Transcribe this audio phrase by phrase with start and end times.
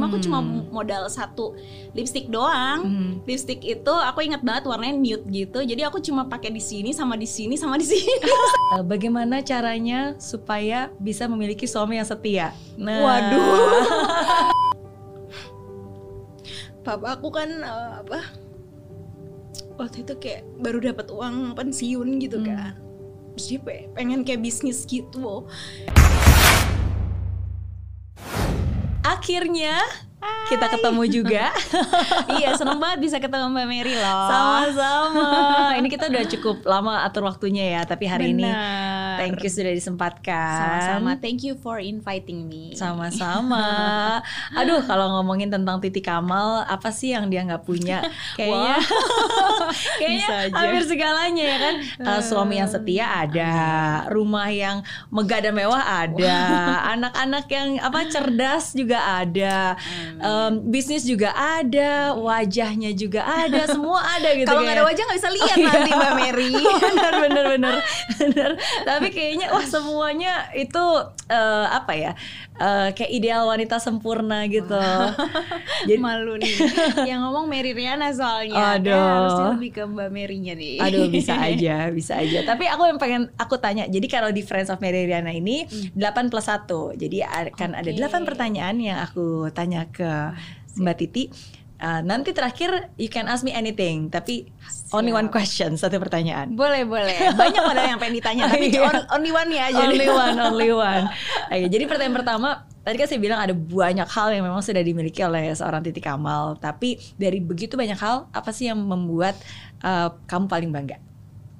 [0.00, 0.64] cuma aku cuma Hmm.
[0.72, 1.52] modal satu
[1.92, 3.12] lipstick doang Hmm.
[3.22, 7.14] lipstick itu aku ingat banget warnanya nude gitu jadi aku cuma pakai di sini sama
[7.14, 8.08] di sini sama di sini
[8.70, 12.54] Eh, Bagaimana caranya supaya bisa memiliki suami yang setia?
[12.74, 14.54] Nah, Waduh.
[16.80, 18.20] papa aku kan eh, apa
[19.76, 22.46] waktu itu kayak baru dapat uang pensiun gitu Hmm.
[22.46, 22.72] kan
[23.30, 23.60] terus dia
[23.92, 25.44] pengen kayak bisnis gitu
[29.00, 29.80] Akhirnya
[30.20, 31.44] kita ketemu juga.
[32.36, 35.28] iya seneng banget bisa ketemu mbak Mary loh Sama-sama.
[35.78, 39.16] Ini kita udah cukup lama atur waktunya ya, tapi hari ini Benar.
[39.22, 40.58] thank you sudah disempatkan.
[40.60, 43.64] sama-sama thank you for inviting me Sama-sama.
[44.60, 48.04] Aduh, kalau ngomongin tentang Titi Kamal, apa sih yang dia nggak punya?
[48.36, 48.76] Kayaknya,
[49.96, 51.74] kayaknya hampir segalanya ya kan.
[52.00, 53.52] Uh, suami yang setia ada,
[54.12, 56.36] rumah yang megah dan mewah ada,
[56.96, 59.78] anak-anak yang apa cerdas juga ada,
[60.18, 64.50] um, bisnis juga ada, wajahnya juga ada, semua ada gitu.
[64.50, 65.66] kalau nggak ada wajah nggak bisa lihat Iya.
[65.70, 66.52] nanti mbak Mary
[66.84, 67.76] bener bener bener
[68.18, 68.50] bener
[68.82, 70.84] tapi kayaknya wah semuanya itu
[71.28, 72.12] eh, apa ya
[72.60, 74.76] eh, kayak ideal wanita sempurna gitu.
[75.88, 76.54] Jadi malu nih.
[77.08, 78.76] Yang ngomong Mary Riana soalnya.
[78.76, 78.92] Aduh.
[78.92, 82.44] Ya, harusnya lebih ke mbak Mary-nya nih aduh bisa aja bisa aja.
[82.44, 85.64] Tapi aku yang pengen aku tanya jadi kalau di Friends of Mary Riana ini
[85.96, 86.68] 8 plus 1
[87.00, 87.18] jadi
[87.50, 87.98] akan ada Oke.
[87.98, 90.36] 8 pertanyaan yang aku tanya ke
[90.76, 91.24] Mbak Titi.
[91.80, 94.52] Eh, nanti terakhir you can ask me anything tapi
[94.90, 99.30] only one question satu pertanyaan boleh boleh banyak padahal yang pengen ditanya tapi on- only
[99.30, 101.04] one ya aja only one, only one.
[101.50, 102.48] Oke, jadi pertanyaan pertama,
[102.86, 106.56] tadi kan saya bilang ada banyak hal yang memang sudah dimiliki oleh seorang Titi Kamal.
[106.58, 109.36] Tapi dari begitu banyak hal, apa sih yang membuat
[109.82, 110.98] uh, kamu paling bangga?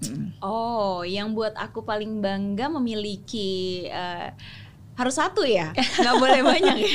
[0.00, 0.40] Mm.
[0.40, 4.32] Oh, yang buat aku paling bangga memiliki eh,
[5.00, 6.90] harus satu ya, nggak boleh banyak ya.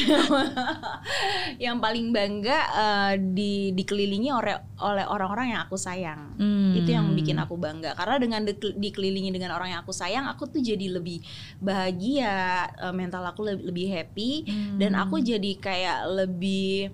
[1.65, 6.37] yang paling bangga eh, di dikelilingi oleh oleh orang-orang yang aku sayang.
[6.37, 6.77] Hmm.
[6.77, 10.45] Itu yang bikin aku bangga karena dengan di- dikelilingi dengan orang yang aku sayang, aku
[10.45, 11.25] tuh jadi lebih
[11.59, 12.35] bahagia,
[12.69, 14.77] eh, mental aku lebih, lebih happy Hmm.
[14.77, 16.93] dan aku jadi kayak lebih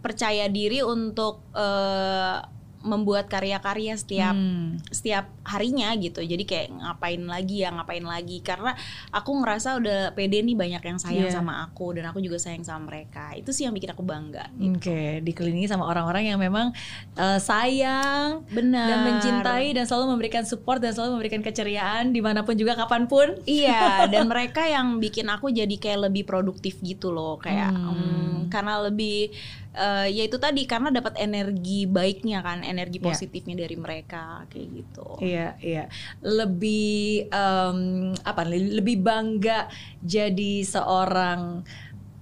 [0.00, 2.38] percaya diri untuk eh,
[2.86, 4.78] membuat karya-karya setiap Hmm.
[4.88, 8.78] setiap harinya gitu jadi kayak ngapain lagi ya ngapain lagi karena
[9.10, 11.34] aku ngerasa udah pede nih banyak yang sayang Iya.
[11.34, 15.18] sama aku dan aku juga sayang sama mereka itu sih yang bikin aku bangga Oke,
[15.20, 16.70] dikelilingi sama orang-orang yang memang
[17.14, 22.40] uh, sayang benar dan mencintai dan selalu memberikan support dan selalu memberikan keceriaan di mana
[22.40, 23.34] pun juga kapan pun.
[23.44, 23.82] iya
[24.12, 27.90] dan mereka yang bikin aku jadi kayak lebih produktif gitu loh kayak Hmm.
[27.90, 29.34] hmm, karena lebih
[29.76, 33.06] eh, ya itu tadi karena dapat energi baiknya kan energi Iya.
[33.06, 35.84] positifnya dari mereka kayak gitu Iya, iya.
[36.20, 36.88] Lebih
[37.28, 37.78] em,
[38.18, 38.42] apa?
[38.42, 39.68] Lebih bangga
[40.00, 41.60] jadi seorang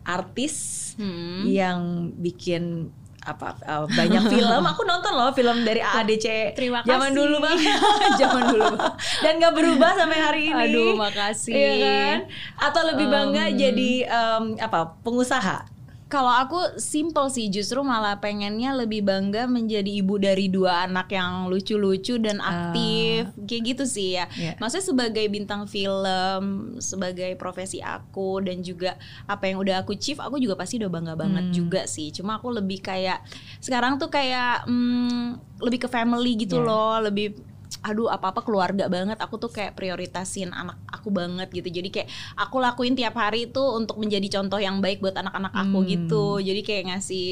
[0.02, 1.42] artis Hmm.
[1.44, 1.78] yang
[2.14, 2.86] bikin
[3.20, 4.62] apa eh, banyak film.
[4.70, 7.16] Aku nonton loh film dari AADC Terima zaman kasih.
[7.16, 7.58] dulu bang,
[8.20, 8.92] zaman dulu bang.
[9.18, 10.64] Dan nggak berubah sampai hari ini.
[10.68, 11.50] Aduh, makasih.
[11.50, 12.18] Iya kan?
[12.60, 13.56] Atau lebih bangga Em.
[13.56, 14.92] jadi em, apa?
[15.00, 15.72] Pengusaha.
[16.14, 21.50] Kalau aku simple sih, justru malah pengennya lebih bangga menjadi ibu dari dua anak yang
[21.50, 24.30] lucu-lucu dan aktif, kayak gitu sih ya.
[24.30, 24.54] Iya.
[24.62, 28.94] Maksudnya sebagai bintang film, sebagai profesi aku dan juga
[29.26, 31.54] apa yang udah aku achieve, aku juga pasti udah bangga banget Hmm.
[31.66, 32.14] juga sih.
[32.14, 33.18] Cuma aku lebih kayak
[33.58, 36.66] sekarang tuh kayak hmm, lebih ke family gitu Iya.
[36.70, 37.34] loh, lebih
[37.84, 39.20] aduh apa-apa keluarga banget.
[39.20, 41.68] Aku tuh kayak prioritasin anak aku banget gitu.
[41.68, 42.08] Jadi kayak
[42.40, 45.88] aku lakuin tiap hari itu untuk menjadi contoh yang baik buat anak-anak aku Hmm.
[45.92, 46.24] gitu.
[46.40, 47.28] Jadi kayak ngasih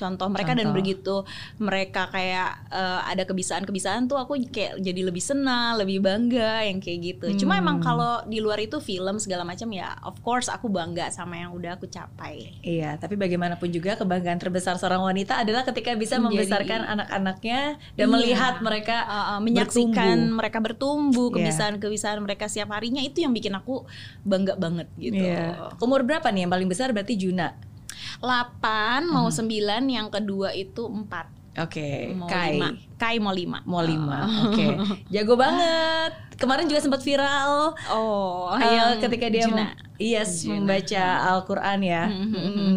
[0.00, 0.76] contoh mereka dan Contoh.
[0.76, 1.14] begitu
[1.58, 6.98] mereka kayak eh, ada kebisaan-kebisaan tuh aku kayak jadi lebih senang lebih bangga yang kayak
[7.06, 7.62] gitu cuma Hmm.
[7.62, 11.52] emang kalau di luar itu film segala macam ya of course aku bangga sama yang
[11.52, 16.24] udah aku capai Iya, tapi bagaimanapun juga kebanggaan terbesar seorang wanita adalah ketika bisa Menjadi-
[16.46, 17.60] membesarkan anak-anaknya
[17.92, 18.06] dan Iya.
[18.08, 20.36] melihat mereka Uh, uh, menyaksikan bertumbuh.
[20.36, 21.34] mereka bertumbuh Iya.
[21.36, 23.82] kebisaan-kebisaan mereka setiap harinya itu yang bikin aku
[24.22, 25.18] bangga banget gitu.
[25.18, 25.74] Iya.
[25.76, 27.52] Umur berapa nih yang paling besar berarti Juna.
[28.18, 29.46] 8 mau 9
[29.86, 31.06] yang kedua itu 4
[31.58, 32.58] Oke, mau Kai.
[32.62, 34.66] 5 Kai mau 5 Mau lima, oke.
[35.10, 36.12] Jago banget.
[36.38, 37.74] Kemarin juga sempat viral.
[37.90, 39.74] Oh, yang ketika dia Juna.
[39.98, 40.62] yes, Juna.
[40.62, 42.02] membaca Al-Quran ya.
[42.06, 42.76] Mhm, Mm-mm.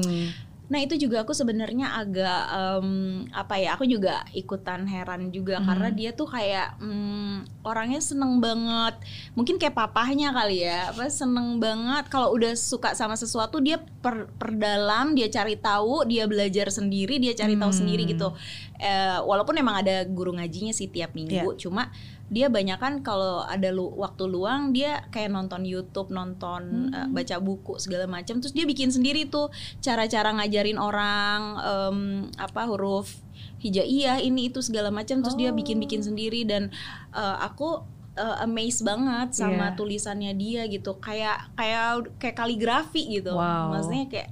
[0.74, 2.90] Nah itu juga aku sebenarnya agak em,
[3.30, 5.66] apa ya aku juga ikutan heran juga Mhm.
[5.70, 8.98] karena dia tuh kayak mm, orangnya seneng banget
[9.31, 14.25] mungkin kayak papahnya kali ya apa seneng banget kalau udah suka sama sesuatu dia per,
[14.34, 17.80] perdalam dia cari tahu dia belajar sendiri dia cari tahu Hmm.
[17.80, 18.34] sendiri gitu
[18.75, 21.88] Eh, walaupun emang ada guru ngajinya sih tiap minggu cuma
[22.28, 26.96] dia banyak kan kalau ada lu, waktu luang dia kayak nonton YouTube, nonton Hmm.
[26.96, 28.40] eh, baca buku segala macam.
[28.40, 31.98] Terus dia bikin sendiri tuh cara-cara ngajarin orang em,
[32.36, 33.22] apa huruf
[33.60, 35.22] hijaiyah ini itu segala macam.
[35.22, 35.56] Terus dia Oh.
[35.56, 36.74] bikin-bikin sendiri dan
[37.12, 37.84] eh, aku
[38.14, 39.75] eh, amazed banget sama Iya.
[39.75, 40.98] tulisannya dia gitu.
[40.98, 43.34] Kayak kayak kayak kaligrafi gitu.
[43.34, 43.74] Wow.
[43.74, 44.30] Maksudnya kayak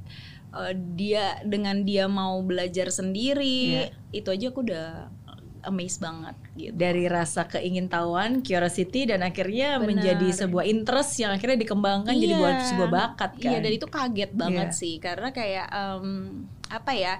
[0.51, 3.93] eh, dia dengan dia mau belajar sendiri Iya.
[4.11, 4.89] itu aja aku udah
[5.63, 6.73] amazed banget gitu.
[6.73, 9.87] dari rasa keingintahuan, curiosity dan akhirnya Benar.
[9.87, 12.39] menjadi sebuah interest yang akhirnya dikembangkan jadi Iya.
[12.39, 13.47] buat sebuah bakat kan.
[13.47, 14.77] Iya, dan itu kaget banget Iya.
[14.77, 16.05] sih karena kayak em,
[16.67, 17.15] apa ya?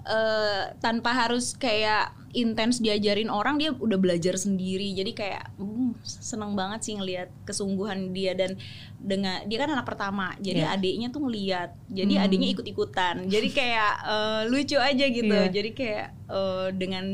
[0.00, 6.52] eh, tanpa harus kayak intens diajarin orang dia udah belajar sendiri jadi kayak hmm, seneng
[6.52, 8.56] banget sih ngelihat kesungguhan dia dan
[8.96, 10.72] dengan dia kan anak pertama jadi Iya.
[10.76, 12.24] adiknya tuh ngeliat jadi Hmm.
[12.24, 15.48] adiknya ikut ikutan jadi kayak eh, lucu aja gitu Iya.
[15.50, 17.04] jadi kayak eh, dengan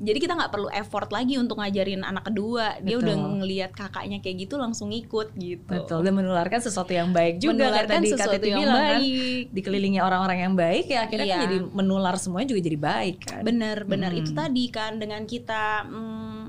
[0.00, 3.04] jadi kita nggak perlu effort lagi untuk ngajarin anak kedua dia Betul.
[3.04, 7.68] udah ngelihat kakaknya kayak gitu langsung ikut gitu Betul, dan menularkan sesuatu yang baik juga
[7.68, 8.98] kan menularkan tadi sesuatu yang bilang kan.
[8.98, 9.44] baik.
[9.52, 11.44] Dikelilingi orang-orang yang baik ya akhirnya kan Iya.
[11.44, 13.42] jadi menular semuanya juga jadi baik kan.
[13.44, 14.20] Bener, bener Hmm.
[14.24, 16.42] itu tadi kan dengan kita, hmm,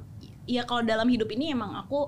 [0.47, 2.07] ya kalau dalam hidup ini emang aku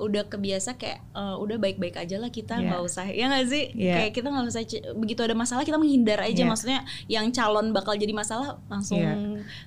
[0.00, 2.64] udah kebiasa kayak eh, udah baik-baik aja lah kita Iya.
[2.66, 3.94] nggak usah ya nggak sih Iya.
[3.94, 4.62] kayak kita nggak usah
[4.96, 6.48] begitu ada masalah kita menghindar aja Iya.
[6.48, 9.12] maksudnya yang calon bakal jadi masalah langsung Iya.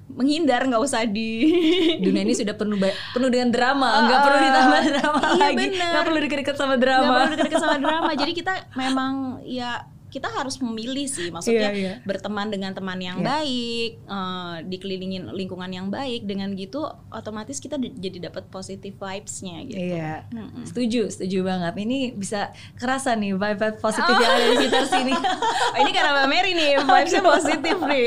[0.10, 1.30] menghindar nggak usah di
[2.04, 2.76] Dunia ini sudah penuh
[3.14, 7.14] penuh dengan drama, nggak perlu ditambah drama iya, lagi, nggak perlu deket-deket sama nggak drama.
[7.14, 9.14] perlu deket-deket sama drama jadi kita memang
[9.46, 11.94] ya kita harus memilih sih maksudnya Iya, iya.
[12.04, 13.26] berteman dengan teman yang Iya.
[13.34, 16.80] baik eh, dikelilingin lingkungan yang baik dengan gitu
[17.10, 20.64] otomatis kita di- jadi dapat positive vibes-nya gitu Iya, Mm-mm.
[20.64, 21.74] setuju, setuju banget.
[21.76, 25.14] Ini bisa kerasa nih vibe-vibe positif yang ada di sekitar sini.
[25.74, 28.06] Oh, ini karena Mbak Mary nih vibes-nya positif nih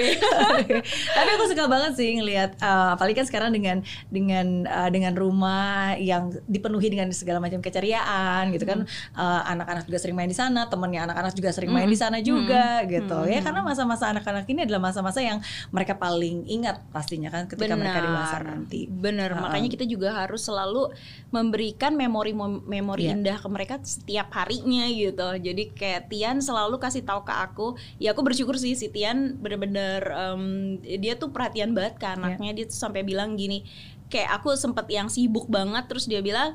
[1.16, 5.66] Tapi aku suka banget sih ngelihat, uh, apalagi kan sekarang dengan dengan uh, dengan rumah
[5.96, 10.68] yang dipenuhi dengan segala macam keceriaan gitu kan, Uh, anak-anak juga sering main di sana,
[10.68, 13.40] temennya anak-anak juga sering main di sana juga gitu ya.
[13.40, 15.40] Karena masa-masa anak-anak ini adalah masa-masa yang
[15.72, 18.86] mereka paling ingat pastinya kan ketika mereka dewasa nanti.
[18.86, 19.48] Bener, Uh-uh.
[19.48, 20.92] makanya kita juga harus selalu
[21.32, 23.14] memberikan memori memori Iya.
[23.16, 25.28] indah ke mereka setiap harinya gitu.
[25.40, 27.66] Jadi kayak Tian selalu kasih tahu ke aku,
[27.96, 30.42] ya aku bersyukur sih si Tian bener-bener em,
[30.82, 32.50] dia tuh perhatian banget ke anaknya.
[32.52, 33.62] Dia tuh sampai bilang gini,
[34.06, 36.54] kayak aku sempet yang sibuk banget terus dia bilang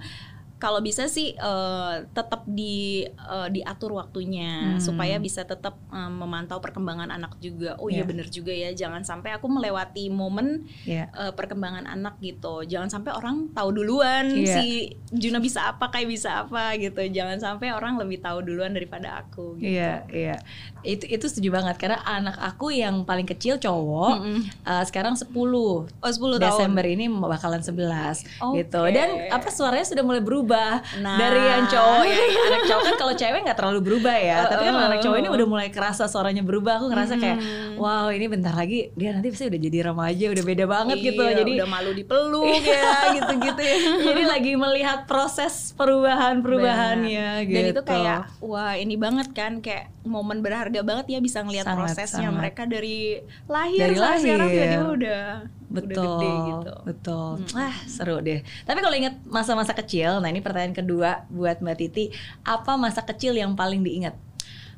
[0.62, 4.78] kalau bisa sih eh, tetap di eh, diatur waktunya Hmm.
[4.78, 7.74] supaya bisa tetap em, memantau perkembangan anak juga.
[7.76, 8.06] Oh iya Iya.
[8.06, 11.10] bener juga ya, jangan sampai aku melewati momen Ya.
[11.10, 12.62] eh, perkembangan anak gitu.
[12.64, 14.54] Jangan sampai orang tahu duluan Iya.
[14.56, 14.66] si
[15.12, 17.02] Juna bisa apa, kayak bisa apa gitu.
[17.04, 19.74] Jangan sampai orang lebih tahu duluan daripada aku gitu.
[19.74, 20.36] Iya, iya.
[20.82, 24.40] Itu itu setuju banget karena anak aku yang paling kecil cowok Mm-mm.
[24.64, 26.38] uh, sekarang 10 Oh 10 tahun.
[26.40, 28.62] Desember ini bakalan 11 Oke.
[28.62, 28.82] gitu.
[28.88, 30.51] Dan apa suaranya sudah mulai berubah
[30.98, 31.18] Nah.
[31.18, 34.38] dari yang cowok ya, anak cowok kan kalau cewek nggak terlalu berubah ya.
[34.46, 36.78] Tapi kan kalau anak cowok ini udah mulai kerasa suaranya berubah.
[36.78, 37.76] Aku ngerasa kayak Mm-mm.
[37.76, 41.22] wow, ini bentar lagi dia nanti pasti udah jadi remaja, udah beda banget gitu.
[41.22, 43.76] Iya, Jadi udah malu dipeluk ya gitu-gitu ya.
[44.08, 47.56] jadi lagi melihat proses perubahan-perubahannya gitu.
[47.56, 52.08] Dan itu kayak wah ini banget kan kayak momen berharga banget ya bisa ngelihat prosesnya
[52.26, 52.34] sangat.
[52.34, 54.50] mereka dari lahir Dari sekarang lahir.
[54.50, 55.24] tiba-tiba udah
[55.72, 56.74] betul udah gede gitu.
[56.84, 61.78] betul ah seru deh tapi kalau ingat masa-masa kecil nah ini pertanyaan kedua buat mbak
[61.78, 64.14] Titi apa masa kecil yang paling diingat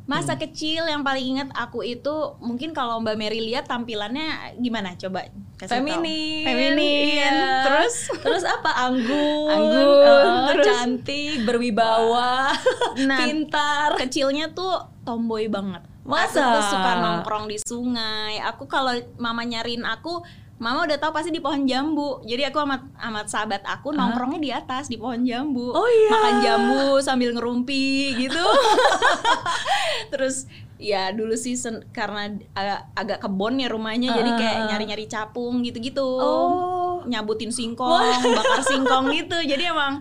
[0.03, 0.43] Masa Hmm.
[0.43, 2.11] kecil yang paling ingat aku itu
[2.43, 6.75] mungkin kalau Mbak Mary lihat tampilannya gimana coba kasih feminin Feminin.
[7.15, 7.63] iya.
[7.63, 12.51] Terus terus apa anggun Anggun, eh, terus- cantik berwibawa
[13.07, 15.79] Nah, pintar kecilnya tuh tomboy banget.
[16.03, 16.35] Masa?
[16.41, 18.43] Aku tuh suka nongkrong di sungai.
[18.43, 20.19] Aku kalau mama nyariin aku,
[20.63, 22.23] mama udah tahu pasti di pohon jambu.
[22.23, 25.75] Jadi aku amat amat sahabat aku nongkrongnya di atas di pohon jambu.
[25.75, 26.09] Oh iya.
[26.09, 28.39] Makan jambu sambil ngerumpi gitu.
[30.11, 30.47] Terus
[30.79, 36.03] ya dulu sih sen- karena agak, agak kebon ya rumahnya jadi kayak nyari-nyari capung gitu-gitu.
[36.03, 37.99] oh Nyabutin singkong,
[38.31, 39.35] bakar singkong gitu.
[39.35, 39.99] Jadi emang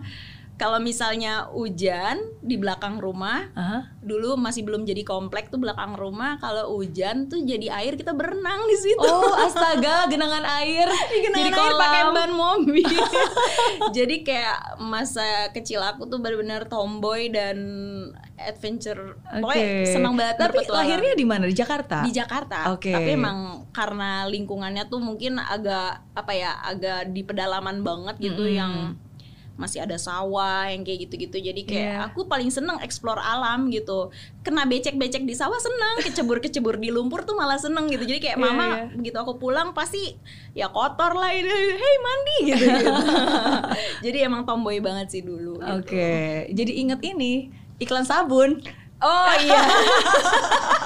[0.53, 3.89] kalau misalnya hujan di belakang rumah Aha.
[4.05, 8.61] dulu masih belum jadi komplek tuh belakang rumah kalau hujan tuh jadi air kita berenang
[8.69, 12.85] di situ oh astaga genangan air genangan jadi air pakai ban mobil
[13.97, 17.57] jadi kayak masa kecil aku tuh benar-benar tomboy dan
[18.37, 19.89] adventure pokoknya Oke.
[19.89, 20.79] senang banget tapi berpetualang.
[20.85, 22.93] lahirnya di mana di Jakarta di Jakarta Oke.
[22.93, 28.59] tapi emang karena lingkungannya tuh mungkin agak apa ya agak di pedalaman banget gitu Mm-mm.
[28.59, 28.73] yang
[29.53, 31.97] masih ada sawah yang kayak gitu-gitu jadi kayak Iya.
[32.07, 34.09] aku paling seneng explore alam gitu
[34.41, 38.43] kena becek-becek di sawah seneng kecebur-kecebur di lumpur tuh malah seneng gitu jadi kayak Iya,
[38.43, 38.83] mama iya.
[38.91, 40.17] begitu aku pulang pasti
[40.51, 42.93] ya kotor lah ini hey mandi gitu, gitu.
[44.09, 45.69] jadi emang tomboy banget sih dulu gitu.
[45.79, 46.13] Oke,
[46.49, 48.57] jadi inget ini iklan sabun.
[49.03, 49.59] oh iya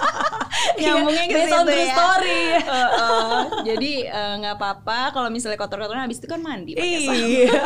[0.81, 1.95] nyambungnya ke on situ true ya.
[1.95, 2.41] story.
[2.71, 3.37] Heeh.
[3.63, 7.27] jadi eh, nggak apa-apa kalau misalnya kotor-kotoran habis itu kan mandi pakai sabun.
[7.27, 7.61] Iya.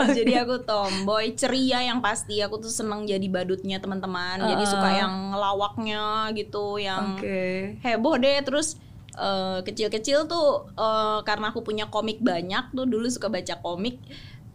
[0.18, 4.72] jadi aku tomboy ceria yang pasti aku tuh seneng jadi badutnya teman-teman jadi Uh-uh.
[4.72, 7.76] suka yang ngelawaknya gitu yang Oke.
[7.82, 8.76] heboh deh terus
[9.14, 13.98] eh, kecil-kecil tuh eh, karena aku punya komik banyak tuh dulu suka baca komik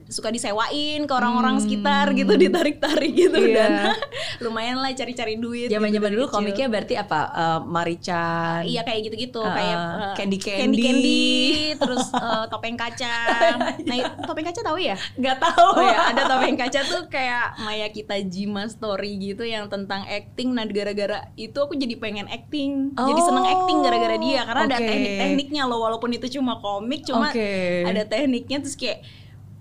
[0.08, 1.64] suka disewain ke orang-orang Hmm.
[1.64, 3.56] sekitar gitu ditarik-tarik gitu Iya.
[3.56, 3.72] dan
[4.44, 6.36] lumayan lah cari-cari duit Zaman-zaman gitu dulu kecil.
[6.36, 7.20] komiknya berarti apa?
[7.28, 8.62] Eh, Marichan.
[8.64, 11.26] Iya kayak gitu-gitu Uh, kayak uh, Candy candy, Candy.
[11.82, 13.18] terus uh, topeng kaca.
[13.86, 14.94] Nah, topeng kaca tahu ya?
[15.16, 15.68] Nggak tahu.
[15.72, 20.52] Oh ya, ada topeng kaca tuh kayak Maya kita Jima story gitu yang tentang acting.
[20.52, 22.94] Nah, gara-gara itu aku jadi pengen acting.
[22.94, 24.86] Jadi Oh, seneng acting gara-gara dia karena ada oke.
[24.86, 27.84] teknik-tekniknya loh walaupun itu cuma komik cuma Oke.
[27.84, 29.02] ada tekniknya terus kayak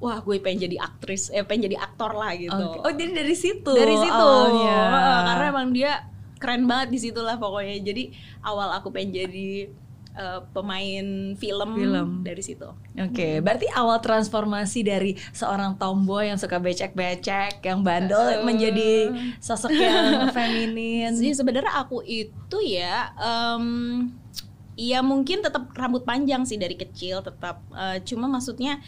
[0.05, 2.53] wah gue pengen jadi aktris eh pengen jadi aktor lah gitu.
[2.53, 2.79] Oke.
[2.85, 3.73] Oh, jadi dari situ.
[3.73, 4.13] Dari situ.
[4.13, 4.77] awalnya.
[4.93, 5.93] Heeh, karena emang dia
[6.37, 7.81] keren banget di situ lah pokoknya.
[7.81, 8.13] Jadi
[8.45, 9.73] awal aku pengen jadi
[10.15, 12.09] eh, pemain film, Film.
[12.21, 12.69] dari situ.
[12.95, 18.45] Oke, berarti awal transformasi dari seorang tomboy yang suka becek-becek, yang bandel Uh.
[18.45, 19.09] menjadi
[19.41, 20.05] sosok yang
[20.37, 21.17] feminin.
[21.17, 23.65] Jadi sebenarnya aku itu ya em
[24.75, 28.83] ya mungkin tetap rambut panjang sih dari kecil tetap eh, cuma maksudnya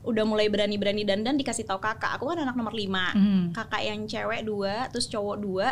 [0.00, 3.50] udah mulai berani-berani dandan dikasih tahu kakak aku kan anak nomor lima Hmm.
[3.50, 5.68] kakak yang cewek dua terus cowok dua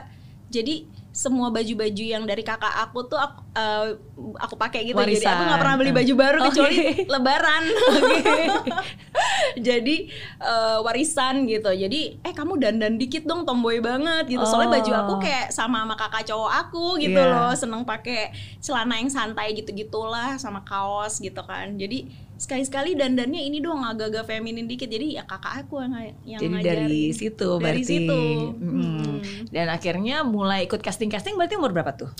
[0.46, 3.96] jadi semua baju-baju yang dari kakak aku tuh aku, eh,
[4.36, 5.32] aku pakai gitu jadi Warisan.
[5.32, 6.46] aku nggak pernah beli baju baru Oke.
[6.46, 7.64] kecuali lebaran
[9.58, 9.96] jadi
[10.38, 15.12] eh, warisan gitu jadi eh kamu dandan dikit dong tomboy banget gitu soalnya baju aku
[15.12, 15.18] Oh.
[15.18, 17.32] kayak sama sama kakak cowok aku gitu Iya.
[17.32, 18.30] loh seneng pakai
[18.60, 22.04] celana yang santai gitu gitulah sama kaos gitu kan jadi
[22.36, 26.80] sekali-sekali dandannya ini dong agak-agak feminin dikit jadi ya kakak aku yang yang Jadi ngajarin.
[26.84, 27.84] dari situ dari berarti.
[27.86, 28.20] situ
[28.52, 28.76] Mm.
[28.76, 29.14] Mm.
[29.48, 32.10] Dan akhirnya mulai ikut casting-casting berarti umur berapa tuh?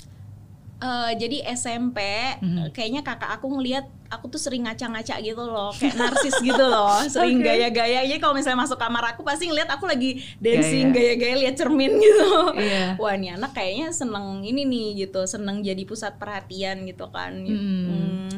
[0.77, 1.97] Eh, jadi SMP
[2.37, 2.69] Mhm.
[2.69, 7.41] kayaknya kakak aku ngelihat aku tuh sering ngaca-ngaca gitu loh kayak narsis gitu loh sering
[7.41, 7.49] Oke.
[7.49, 11.17] gaya-gaya jadi kalau misalnya masuk kamar aku pasti ngeliat aku lagi dancing Gaya.
[11.17, 12.93] gaya-gaya lihat cermin gitu Iya.
[13.01, 17.49] wah ini anak kayaknya seneng ini nih gitu seneng jadi pusat perhatian gitu kan Hmm.
[17.49, 18.37] Hmm,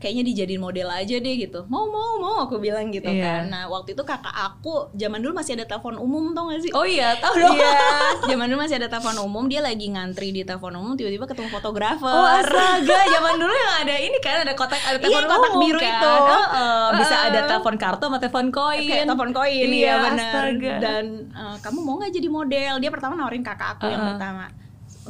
[0.00, 3.20] kayaknya dijadiin model aja deh gitu mau mau mau aku bilang gitu Iya.
[3.20, 6.72] kan nah waktu itu kakak aku zaman dulu masih ada telepon umum tau gak sih
[6.72, 7.52] Oh iya, tahu dong.
[7.52, 7.76] Iya,
[8.24, 12.08] zaman dulu masih ada telepon umum, dia lagi ngantri di telepon umum, tiba-tiba ketemu fotografer.
[12.08, 15.62] Oh astaga, zaman dulu yang ada ini kan ada kotak ada telepon Iya, kotak umum
[15.62, 15.90] biru kan?
[15.92, 16.12] itu.
[16.24, 17.28] Heeh, bisa Heeh.
[17.28, 18.80] ada telepon kartu sama telepon koin.
[18.82, 20.44] kayak telepon koin Iya, iya benar
[20.80, 24.10] dan eh, kamu mau nggak jadi model dia pertama nawarin kakak aku yang Uh-uh.
[24.14, 24.44] pertama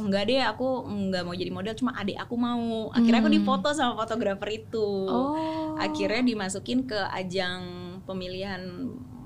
[0.03, 3.37] enggak deh aku nggak mau jadi model cuma adik aku mau akhirnya aku Hmm.
[3.37, 5.73] difoto sama fotografer itu Oh.
[5.75, 7.61] akhirnya dimasukin ke ajang
[8.03, 8.61] pemilihan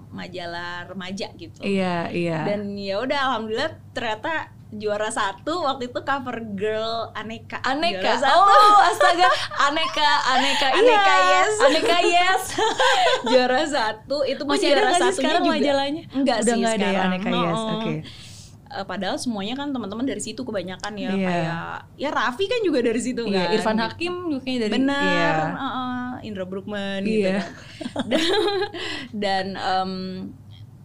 [0.10, 2.39] majalah remaja gitu Iya, iya.
[2.46, 8.00] dan ya udah alhamdulillah ternyata juara satu waktu itu cover girl aneka Aneka.
[8.01, 8.39] Juara satu.
[8.39, 9.29] Oh, astaga.
[9.62, 10.67] Aneka, aneka.
[10.70, 10.84] Aneka,
[11.15, 11.32] iya.
[11.38, 11.53] yes.
[11.62, 12.44] Aneka yes.
[13.29, 16.03] juara satu itu Masih juara ada sih satunya sekarang juga majalahnya?
[16.12, 17.55] enggak Udah sih ada ya Aneka yes.
[17.55, 17.70] Oh.
[17.77, 17.94] Oke.
[18.75, 21.25] Eh, padahal semuanya kan teman-teman dari situ kebanyakan ya Iya.
[21.25, 21.55] kayak
[21.96, 23.77] ya Raffi kan juga dari situ Iya, kan Irfan.
[23.77, 25.32] Hakim juga kayaknya dari benar Iya.
[25.55, 27.39] heeh, Indra Brookman gitu Iya.
[27.39, 27.46] kan.
[28.05, 28.24] dan,
[29.24, 29.91] dan em,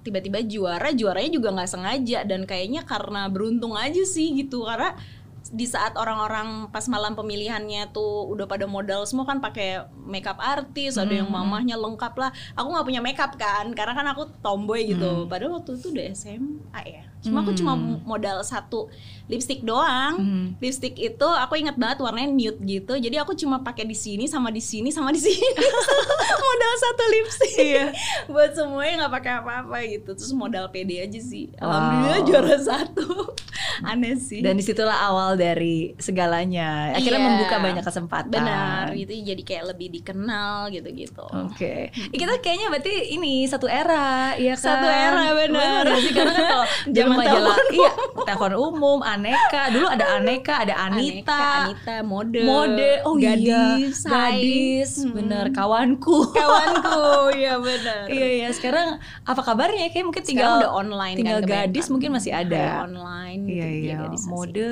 [0.01, 4.97] tiba-tiba juara juaranya juga nggak sengaja dan kayaknya karena beruntung aja sih gitu karena
[5.43, 10.95] di saat orang-orang pas malam pemilihannya tuh udah pada modal semua kan pakai makeup artis
[10.95, 11.43] ada yang Hmm.
[11.43, 15.75] mamahnya lengkap lah aku nggak punya makeup kan karena kan aku tomboy gitu padahal waktu
[15.75, 18.01] itu udah SMA ya cuma aku cuma Hmm.
[18.03, 18.89] modal satu
[19.27, 20.47] lipstick doang Hmm.
[20.57, 24.49] lipstick itu aku ingat banget warnanya nude gitu jadi aku cuma pakai di sini sama
[24.49, 25.37] di sini sama di sini
[26.43, 27.87] modal satu lipstick Iya.
[28.33, 31.69] buat semuanya nggak pakai apa-apa gitu terus modal pede aja sih Wow.
[31.69, 33.07] alhamdulillah juara satu
[33.83, 36.93] aneh sih Dan di situlah awal dari segalanya.
[36.93, 37.29] Akhirnya Iya.
[37.29, 38.33] membuka banyak kesempatan.
[38.33, 44.35] benar gitu jadi kayak lebih dikenal gitu-gitu Oke, Ih, kita kayaknya berarti ini satu era,
[44.35, 44.65] ya kan?
[44.75, 45.85] Satu era, benar.
[45.99, 46.13] sih?
[46.13, 46.67] Karena kan kalau
[47.13, 47.91] majalah, iya,
[48.23, 49.69] telepon umum, aneka.
[49.69, 54.33] Dulu ada aneka, ada Anita, Aneka, Anita mode mode, oh gadis iya, hai.
[54.37, 55.13] gadis, Hmm.
[55.13, 56.31] bener, kawanku.
[56.31, 57.03] kawanku
[57.35, 59.89] ya benar iya iya, sekarang apa kabarnya?
[59.89, 62.51] Kayak mungkin Sekarang tinggal udah online tinggal kan gadis mungkin masih ada.
[62.53, 64.31] Kayak online gitu Iya dia iya, gadis asli.
[64.31, 64.71] mode,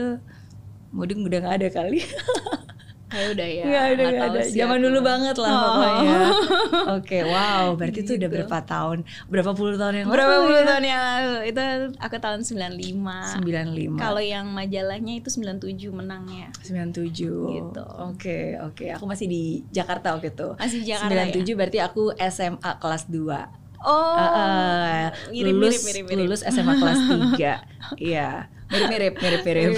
[0.91, 2.01] mode udah nggak ada kali.
[3.09, 3.63] Kayak udah ya.
[3.65, 4.41] Ada, nggak nggak tahu ada.
[4.53, 5.61] Zaman dulu banget lah Oh.
[5.65, 6.19] pokoknya.
[7.01, 7.65] Oke, wow.
[7.73, 8.35] Berarti itu udah Gitu.
[8.37, 8.99] berapa tahun?
[9.27, 10.67] Berapa puluh tahun yang Berapa lalu puluh ya?
[10.69, 11.35] tahun yang lalu?
[11.49, 11.61] Itu
[11.97, 13.41] aku tahun 95.
[13.41, 13.97] 95.
[13.97, 16.53] Kalau yang majalahnya itu 97 menangnya.
[16.61, 17.49] 97.
[17.49, 17.85] Gitu.
[17.99, 18.85] Oke, oke.
[18.93, 20.49] Aku masih di Jakarta waktu itu.
[20.55, 23.68] Masih Jakarta 97 berarti aku SMA kelas 2.
[23.79, 26.19] Oh, Uh, mirip, lulus mirip, mirip, mirip.
[26.27, 27.63] lulus SMA kelas 3.
[28.11, 28.51] Iya.
[28.69, 29.73] Mirip-mirip, mirip-mirip.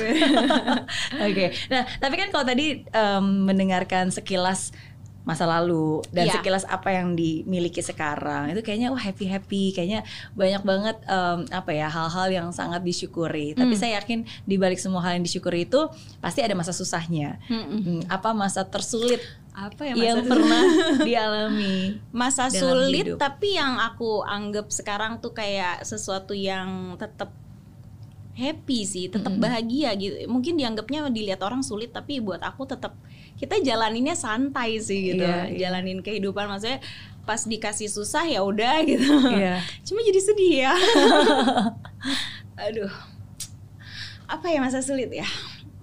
[1.30, 1.45] Oke.
[1.71, 4.75] Nah, tapi kan kalau tadi em, mendengarkan sekilas
[5.21, 6.35] masa lalu dan Iya.
[6.35, 10.00] sekilas apa yang dimiliki sekarang itu kayaknya wah happy happy kayaknya
[10.33, 13.79] banyak banget em, apa ya hal-hal yang sangat disyukuri tapi Hmm.
[13.79, 15.87] saya yakin di balik semua hal yang disyukuri itu
[16.19, 17.81] pasti ada masa susahnya Mm-mm.
[17.81, 20.62] Hmm, apa masa tersulit Apa ya yang masa pernah
[21.05, 23.19] dialami masa sulit hidup.
[23.19, 27.29] tapi yang aku anggap sekarang tuh kayak sesuatu yang tetap
[28.33, 29.43] happy sih, tetap Mm-mm.
[29.43, 30.17] bahagia gitu.
[30.25, 32.97] Mungkin dianggapnya dilihat orang sulit tapi buat aku tetap
[33.41, 35.25] kita jalaninnya santai sih gitu.
[35.25, 35.73] Iya, iya.
[35.73, 36.85] Jalanin kehidupan maksudnya
[37.25, 39.09] pas dikasih susah ya udah gitu.
[39.33, 39.65] Iya.
[39.81, 40.73] Cuma jadi sedih ya.
[42.69, 42.93] Aduh.
[44.29, 45.25] Apa ya masa sulit ya?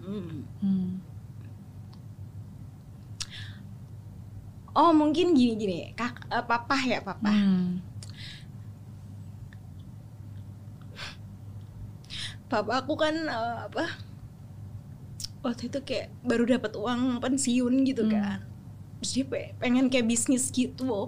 [0.06, 0.46] Hmm.
[0.62, 1.02] Hmm.
[4.78, 7.34] Oh mungkin gini-gini, kak, eh, papa ya papa.
[7.34, 7.82] Hmm.
[12.46, 14.07] Papa aku kan eh, apa?
[15.48, 18.12] Waktu itu kayak baru dapat uang pensiun gitu Hmm.
[18.12, 18.40] kan.
[19.00, 21.08] Terus dia pe- pengen kayak bisnis gitu.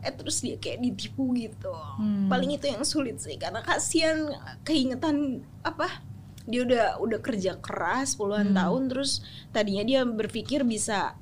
[0.00, 1.72] Eh terus dia kayak ditipu gitu.
[1.98, 2.28] Hmm.
[2.28, 4.30] Paling itu yang sulit sih karena kasihan
[4.62, 6.04] keingetan apa?
[6.44, 8.56] Dia udah udah kerja keras puluhan Hmm.
[8.56, 11.16] tahun terus tadinya dia berpikir bisa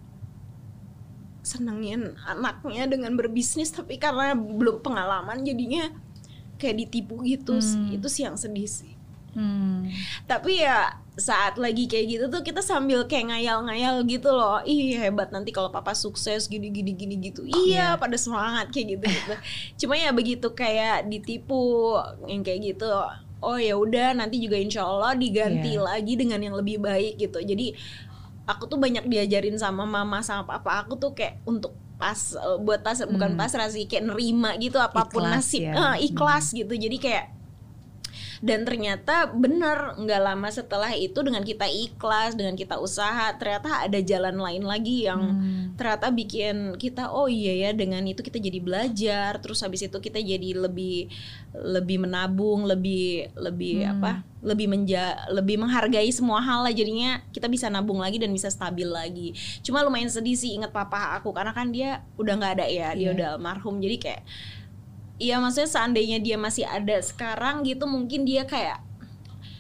[1.43, 5.91] senengin anaknya dengan berbisnis tapi karena belum pengalaman jadinya
[6.55, 7.79] kayak ditipu gitu sih.
[7.79, 7.97] Hmm.
[7.99, 8.95] Itu sih yang sedih sih
[9.33, 9.89] Hmm.
[10.25, 15.29] tapi ya saat lagi kayak gitu tuh kita sambil kayak ngayal-ngayal gitu loh ih hebat
[15.29, 17.89] nanti kalau papa sukses gini gini gini gitu iya Iya.
[17.97, 19.35] pada semangat kayak gitu gitu
[19.79, 22.89] cuma ya begitu kayak ditipu yang kayak gitu
[23.41, 25.83] oh ya udah nanti juga insya Allah diganti Iya.
[25.83, 27.73] lagi dengan yang lebih baik gitu jadi
[28.45, 32.81] aku tuh banyak diajarin sama mama sama papa aku tuh kayak untuk pas eh, buat
[32.81, 33.39] pas bukan Hmm.
[33.39, 35.73] pasrah sih kayak nerima gitu apa pun Ikhlas nasib ya.
[35.95, 37.25] Eh, ikhlas gitu jadi kayak
[38.43, 44.03] dan ternyata bener nggak lama setelah itu dengan kita ikhlas dengan kita usaha ternyata ada
[44.03, 45.79] jalan lain lagi yang Hmm.
[45.79, 50.19] ternyata bikin kita oh iya ya dengan itu kita jadi belajar terus habis itu kita
[50.19, 51.07] jadi lebih
[51.55, 53.95] lebih menabung lebih lebih Hmm.
[53.97, 58.51] apa lebih menja lebih menghargai semua hal lah jadinya kita bisa nabung lagi dan bisa
[58.51, 59.31] stabil lagi
[59.63, 63.07] cuma lumayan sedih sih inget papa aku karena kan dia udah nggak ada ya dia
[63.07, 63.15] Iya.
[63.15, 64.23] udah almarhum jadi kayak
[65.17, 68.81] Iya maksudnya seandainya dia masih ada sekarang gitu mungkin dia kayak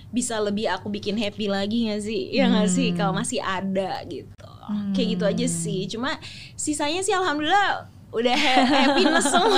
[0.09, 2.29] bisa lebih aku bikin happy lagi gak sih?
[2.31, 2.97] Ya nggak sih Hmm.
[2.97, 4.29] kalau masih ada gitu.
[4.63, 4.93] Hmm.
[4.93, 5.81] Kayak gitu aja sih.
[5.87, 6.21] Cuma
[6.53, 9.57] sisanya sih alhamdulillah udah ha- happiness semua.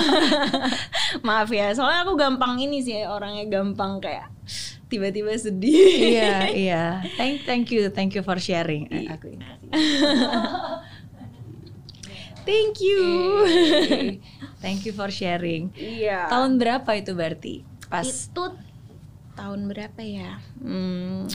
[1.20, 4.30] Maaf ya, soalnya aku gampang ini sih orangnya gampang kayak
[4.86, 5.74] tiba-tiba sedih.
[6.12, 6.84] iya iya
[7.16, 9.42] thank thank you thank you for sharing Eh, aku ini
[12.44, 13.02] Thank you.
[14.60, 16.28] Thank you for sharing Iya.
[16.28, 17.54] tahun berapa itu berarti
[17.88, 18.44] pas itu
[19.34, 20.38] tahun berapa ya?
[20.62, 21.26] Hmm,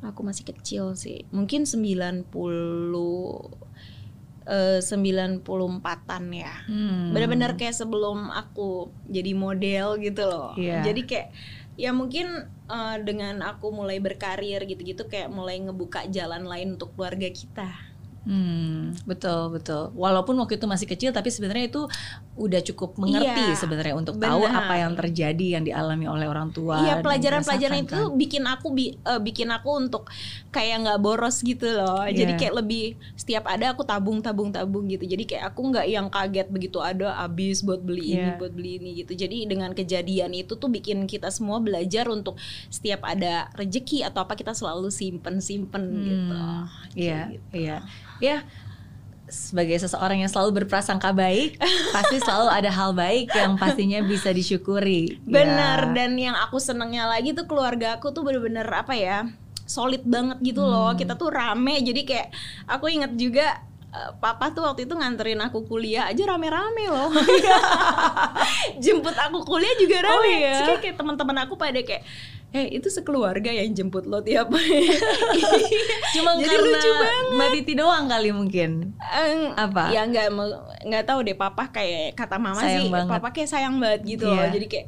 [0.00, 1.28] aku masih kecil sih.
[1.30, 2.26] Mungkin 90
[4.50, 6.54] eh 94-an ya.
[6.66, 7.12] Hmm.
[7.14, 10.56] Benar-benar kayak sebelum aku jadi model gitu loh.
[10.58, 10.82] Iya.
[10.82, 11.28] Jadi kayak
[11.78, 12.26] ya mungkin
[12.66, 17.89] eh, dengan aku mulai berkarir gitu-gitu kayak mulai ngebuka jalan lain untuk keluarga kita.
[18.30, 19.90] Hmm, betul betul.
[19.90, 21.82] Walaupun waktu itu masih kecil, tapi sebenarnya itu
[22.38, 24.64] udah cukup mengerti Iya, sebenarnya untuk tahu benar.
[24.64, 26.78] apa yang terjadi yang dialami oleh orang tua.
[26.80, 28.14] Iya pelajaran-pelajaran itu kan.
[28.14, 30.06] bikin aku bi- eh, bikin aku untuk
[30.48, 32.06] kayak nggak boros gitu loh.
[32.06, 32.38] Jadi Iya.
[32.38, 35.04] kayak lebih setiap ada aku tabung tabung tabung gitu.
[35.04, 38.38] Jadi kayak aku nggak yang kaget begitu ada habis buat beli ini Iya.
[38.38, 39.12] buat beli ini gitu.
[39.12, 42.38] Jadi dengan kejadian itu tuh bikin kita semua belajar untuk
[42.70, 46.36] setiap ada rejeki atau apa kita selalu simpen simpen Hmm, gitu.
[46.94, 47.46] Iya, gitu.
[47.52, 47.76] iya.
[48.20, 48.44] Ya,
[49.26, 51.56] sebagai seseorang yang selalu berprasangka baik,
[51.94, 55.18] pasti selalu ada hal baik yang pastinya bisa disyukuri.
[55.22, 55.94] Bener Ya.
[55.94, 59.30] dan yang aku senengnya lagi tuh keluarga aku tuh bener-bener apa ya
[59.64, 60.98] solid banget gitu loh Hmm.
[60.98, 62.28] kita tuh rame jadi kayak
[62.66, 63.62] aku inget juga
[64.16, 67.10] papa tuh waktu itu nganterin aku kuliah aja rame-rame loh
[68.82, 70.54] jemput aku kuliah juga rame Oh, iya?
[70.62, 72.04] Terus kayak, kayak teman-teman aku pada kayak
[72.50, 74.50] Eh itu sekeluarga yang jemput lo tiap
[76.18, 77.30] Cuma Jadi karena lucu banget.
[77.30, 78.70] Mbak Titi doang kali mungkin.
[78.98, 79.94] Eng, Apa?
[79.94, 80.34] Ya nggak
[80.82, 83.12] nggak tahu deh papa kayak kata mama Sayang sih banget.
[83.14, 84.34] papa kayak sayang banget gitu loh.
[84.34, 84.50] Iya.
[84.50, 84.86] Jadi kayak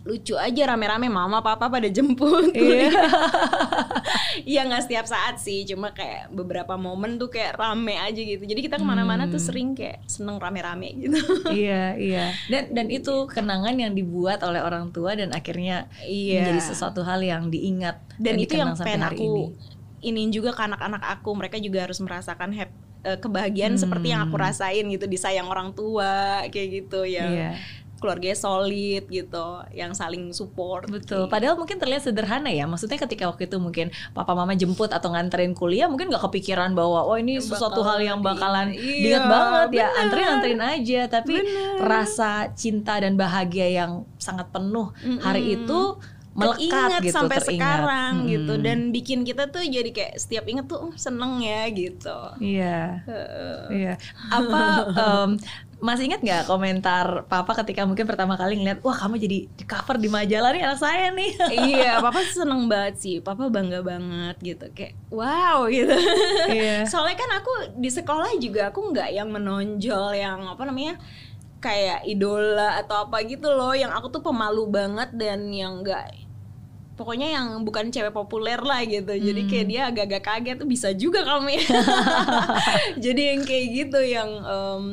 [0.00, 2.88] lucu aja rame-rame mama papa pada jemput Iya.
[4.42, 8.40] Iya nggak setiap saat sih, cuma kayak beberapa momen tuh kayak rame aja gitu.
[8.40, 11.18] Jadi kita ke mana-mana tuh sering kayak seneng rame-rame gitu.
[11.52, 16.42] iya iya dan dan itu kenangan yang dibuat oleh orang tua dan akhirnya Iya.
[16.42, 19.44] menjadi sesuatu hal yang diingat Dan itu yang pengen aku ini.
[20.02, 21.30] iniin juga ke anak-anak aku.
[21.34, 24.44] Mereka juga harus merasakan hap- eh, kebahagiaan seperti yang aku Hmm.
[24.46, 27.50] rasain gitu, disayang orang tua kayak gitu yang Iya.
[28.00, 30.88] Keluarganya solid gitu, yang saling support.
[30.88, 31.28] Betul.
[31.28, 32.64] Kayak Padahal mungkin terlihat sederhana ya.
[32.64, 37.04] Maksudnya ketika waktu itu mungkin papa mama jemput atau nganterin kuliah, mungkin nggak kepikiran bahwa
[37.04, 38.80] oh ini sesuatu hal yang bakalan Iya,
[39.20, 39.88] diingat banget ya.
[39.92, 40.28] bener.
[40.32, 41.00] Anterin aja.
[41.06, 41.34] Tapi
[41.78, 46.00] rasa cinta dan bahagia yang sangat penuh hari itu
[46.30, 47.50] melekat gitu, sampai teringat.
[47.58, 48.64] sekarang gitu Mm-mm.
[48.64, 52.18] dan bikin kita tuh jadi kayak setiap inget tuh "Oh, seneng ya gitu.
[52.38, 53.02] Iya.
[53.02, 53.60] Heeh.
[53.74, 53.92] Iya.
[54.30, 54.62] Apa
[54.94, 55.30] em,
[55.80, 59.96] masih ingat nggak komentar papa ketika mungkin pertama kali ngeliat wah kamu jadi di cover
[59.96, 61.30] di majalah nih anak saya nih.
[61.66, 63.16] iya, papa seneng banget sih.
[63.18, 64.64] Papa bangga banget gitu.
[64.70, 65.96] Kayak wow gitu.
[66.46, 66.84] Iya.
[66.90, 70.94] Soalnya kan aku di sekolah juga aku nggak yang menonjol yang apa namanya
[71.60, 73.72] kayak idola atau apa gitu loh.
[73.72, 76.26] Yang aku tuh pemalu banget dan yang nggak
[76.96, 79.08] pokoknya yang bukan cewek populer lah gitu.
[79.10, 81.64] Jadi kayak dia agak-agak kaget tuh bisa juga kamu ya.
[83.04, 84.84] Jadi yang kayak gitu yang em,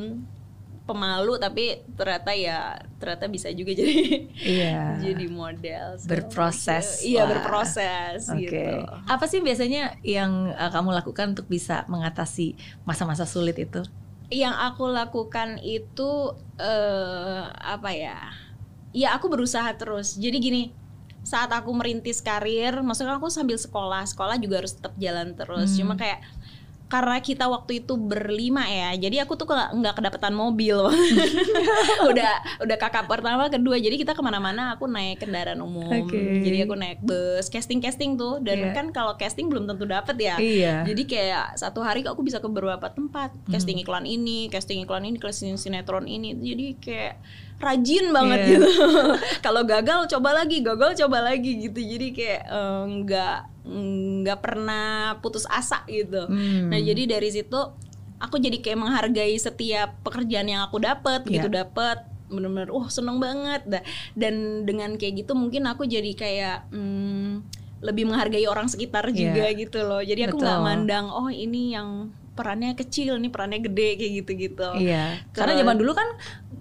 [0.84, 4.96] pemalu tapi ternyata ya ternyata bisa juga jadi Iya.
[5.04, 7.36] jadi model So, Berproses iya lah.
[7.36, 8.48] berproses Oke.
[8.48, 12.56] gitu Apa sih biasanya yang uh, kamu lakukan untuk bisa mengatasi
[12.88, 13.84] masa-masa sulit itu?
[14.28, 18.20] Yang aku lakukan itu eh apa ya
[18.92, 20.64] ya aku berusaha terus jadi gini
[21.28, 25.78] saat aku merintis karir maksudnya aku sambil sekolah sekolah juga harus tetap jalan terus Hmm.
[25.84, 26.24] cuma kayak
[26.88, 30.88] karena kita waktu itu berlima ya jadi aku tuh nggak kedapetan mobil
[32.12, 36.42] udah udah kakak pertama kedua jadi kita ke mana-mana aku naik kendaraan umum Oke.
[36.42, 38.74] jadi aku naik bus casting casting tuh dan Iya.
[38.74, 40.88] kan kalau casting belum tentu dapet ya Iya.
[40.88, 45.20] jadi kayak satu hari aku bisa ke beberapa tempat casting iklan ini, casting iklan ini,
[45.20, 46.34] casting sinetron ini.
[46.34, 47.16] Jadi kayak
[47.58, 48.50] rajin banget Iya.
[48.54, 48.68] gitu.
[49.46, 51.80] Kalau gagal coba lagi, gagal coba lagi gitu.
[51.80, 53.38] Jadi kayak eh, nggak
[54.22, 54.88] nggak pernah
[55.20, 56.24] putus asa gitu.
[56.24, 56.70] Hmm.
[56.70, 57.60] Nah jadi dari situ
[58.18, 61.34] aku jadi kayak menghargai setiap pekerjaan yang aku dapat, Iya.
[61.36, 63.64] gitu dapat bener-bener, wah seneng banget.
[63.66, 67.32] Da- Dan dengan kayak gitu mungkin aku jadi kayak hmm,
[67.80, 69.16] lebih menghargai orang sekitar Iya.
[69.16, 70.02] juga gitu loh.
[70.02, 74.70] Jadi aku nggak mandang, oh ini yang perannya kecil, ini perannya gede kayak gitu-gitu.
[74.78, 76.06] Iya, karena zaman dulu kan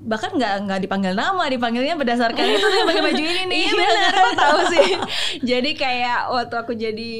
[0.06, 3.58] bahkan nggak nggak dipanggil nama, dipanggilnya berdasarkan itu nih pakai baju ini nih.
[3.58, 4.88] Iya benar, aku tahu sih.
[5.50, 7.12] jadi kayak waktu aku jadi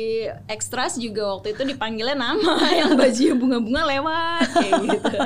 [0.46, 5.18] ekstras juga waktu itu dipanggilnya nama yang bajunya bunga-bunga lewat kayak gitu.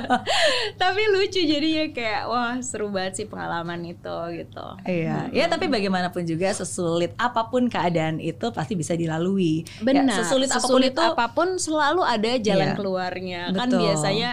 [0.74, 4.66] Tapi lucu jadinya kayak wah seru banget sih pengalaman itu gitu.
[4.82, 9.62] Iya, ya tapi bagaimanapun juga sesulit apa pun keadaan itu pasti bisa dilalui.
[9.62, 10.16] Ya, Benar.
[10.24, 12.76] sesulit, apa pun Sesulit itu apa pun selalu ada jalan Iya.
[12.78, 13.42] keluarnya.
[13.52, 13.80] Kan Betul.
[13.84, 14.30] biasanya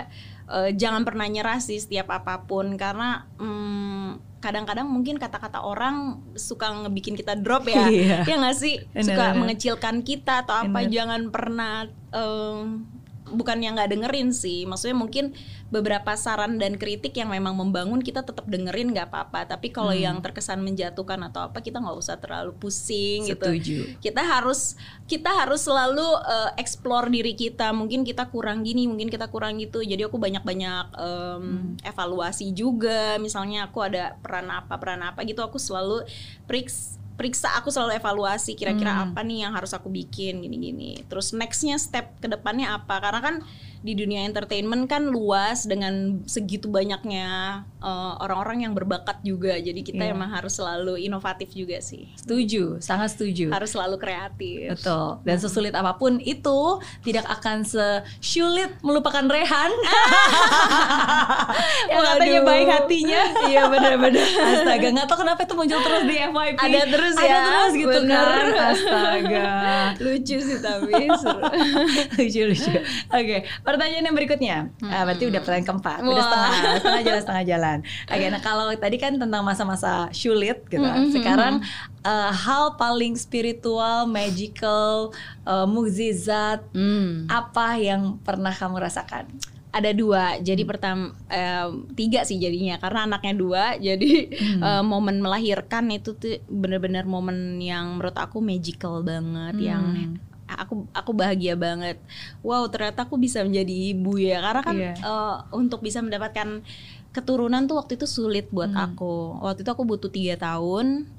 [0.52, 6.70] eh, jangan pernah nyerah sih setiap apa pun karena mm, kadang-kadang mungkin kata-kata orang suka
[6.86, 7.90] ngebikin kita drop ya.
[7.94, 8.18] Iya.
[8.24, 8.80] Ya nggak sih?
[9.02, 12.86] Suka mengecilkan kita atau apa jangan pernah em,
[13.34, 14.64] bukan yang nggak dengerin sih.
[14.64, 15.36] Maksudnya mungkin
[15.68, 19.50] beberapa saran dan kritik yang memang membangun kita tetap dengerin nggak apa-apa.
[19.52, 20.04] Tapi kalau Hmm.
[20.04, 23.78] yang terkesan menjatuhkan atau apa kita nggak usah terlalu pusing gitu setuju.
[24.04, 24.76] kita harus
[25.08, 29.80] kita harus selalu uh, explore diri kita mungkin kita kurang gini mungkin kita kurang gitu
[29.80, 35.56] jadi aku banyak-banyak um, evaluasi juga misalnya aku ada peran apa peran apa gitu aku
[35.58, 36.04] selalu
[36.46, 39.04] periks periksa aku selalu evaluasi kira-kira Hmm.
[39.12, 43.36] apa nih yang harus aku bikin gini-gini terus nextnya step ke depannya apa karena kan
[43.80, 50.00] di dunia entertainment kan luas dengan segitu banyaknya uh, orang-orang yang berbakat juga jadi kita
[50.00, 50.12] Iya.
[50.12, 53.50] emang harus selalu inovatif juga sih Setuju, sangat setuju.
[53.50, 54.74] harus selalu kreatif.
[54.74, 55.20] Betul.
[55.22, 59.72] Dan sesulit apa pun itu tidak akan sesulit melupakan Rehan.
[61.90, 62.46] yang katanya Waduh.
[62.46, 63.22] baik hatinya.
[63.48, 64.28] Iya benar-benar.
[64.52, 66.58] Astaga, nggak tahu kenapa itu muncul terus di FYP.
[66.60, 68.44] Ada terus Ada ya, terus gitu bener.
[68.52, 68.72] kan.
[68.72, 69.48] Astaga.
[69.98, 71.40] Lucu sih tapi seru.
[72.18, 72.72] lucu lucu.
[73.10, 74.58] Oke, pertanyaan yang berikutnya.
[74.80, 76.00] Ah, berarti udah pertanyaan keempat.
[76.00, 76.24] Udah Wah.
[76.24, 77.78] setengah, setengah jalan setengah jalan.
[78.08, 80.80] Oke, nah kalau tadi kan tentang masa-masa sulit gitu.
[80.80, 81.12] Mm-mm.
[81.12, 81.60] Sekarang
[82.00, 85.12] eh, hal paling spiritual, magical,
[85.44, 86.64] eh, mukjizat
[87.28, 89.28] apa yang pernah kamu rasakan?
[89.68, 94.64] Ada dua, jadi pertama em, tiga sih jadinya karena anaknya dua, jadi Hmm.
[94.64, 100.27] em, momen melahirkan itu tuh bener-bener momen yang menurut aku magical banget, yang Hmm.
[100.48, 102.00] Aku aku bahagia banget.
[102.42, 104.94] Wow ternyata aku bisa menjadi ibu ya, karena kan Iya.
[104.96, 106.64] eh, untuk bisa mendapatkan
[107.12, 108.94] keturunan tuh waktu itu sulit buat Hmm.
[108.94, 109.44] aku.
[109.44, 111.10] Waktu itu aku butuh tiga tahun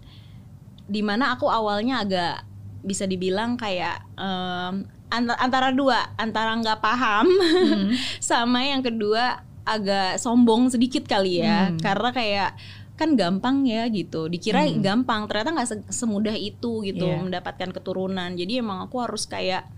[0.89, 2.49] di mana aku awalnya agak
[2.81, 7.93] bisa dibilang kayak um, antara dua antara nggak paham hmm.
[8.25, 11.81] sama yang kedua agak sombong sedikit kali ya hmm.
[11.85, 12.51] karena kayak
[12.99, 14.83] kan gampang ya gitu dikira hmm.
[14.83, 17.23] gampang ternyata nggak semudah itu gitu yeah.
[17.23, 19.71] mendapatkan keturunan jadi emang aku harus kayak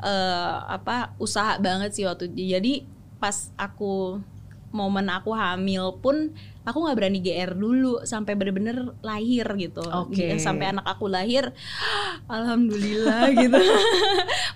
[0.00, 2.88] uh, apa usaha banget sih waktu jadi
[3.20, 4.24] pas aku
[4.72, 6.32] momen aku hamil pun
[6.66, 9.86] aku nggak berani GR dulu sampai bener-bener lahir gitu.
[10.10, 10.34] Okay.
[10.42, 11.54] Sampai anak aku lahir,
[12.26, 13.62] alhamdulillah gitu.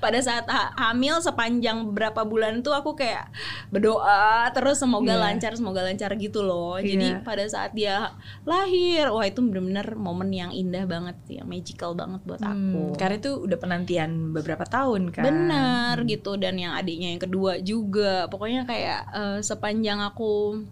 [0.02, 3.30] Pada saat ha hamil sepanjang berapa bulan tuh aku kayak
[3.70, 5.22] berdoa terus semoga yeah.
[5.22, 6.82] lancar, semoga lancar gitu loh.
[6.82, 6.98] Yeah.
[6.98, 8.10] Jadi pada saat dia
[8.42, 12.82] lahir, wah itu bener-bener momen yang indah banget yang magical banget buat hmm, aku.
[12.98, 15.22] Karena itu udah penantian beberapa tahun kan.
[15.22, 16.08] Benar hmm.
[16.10, 18.26] gitu dan yang adiknya yang kedua juga.
[18.26, 20.66] Pokoknya kayak uh, sepanjang aku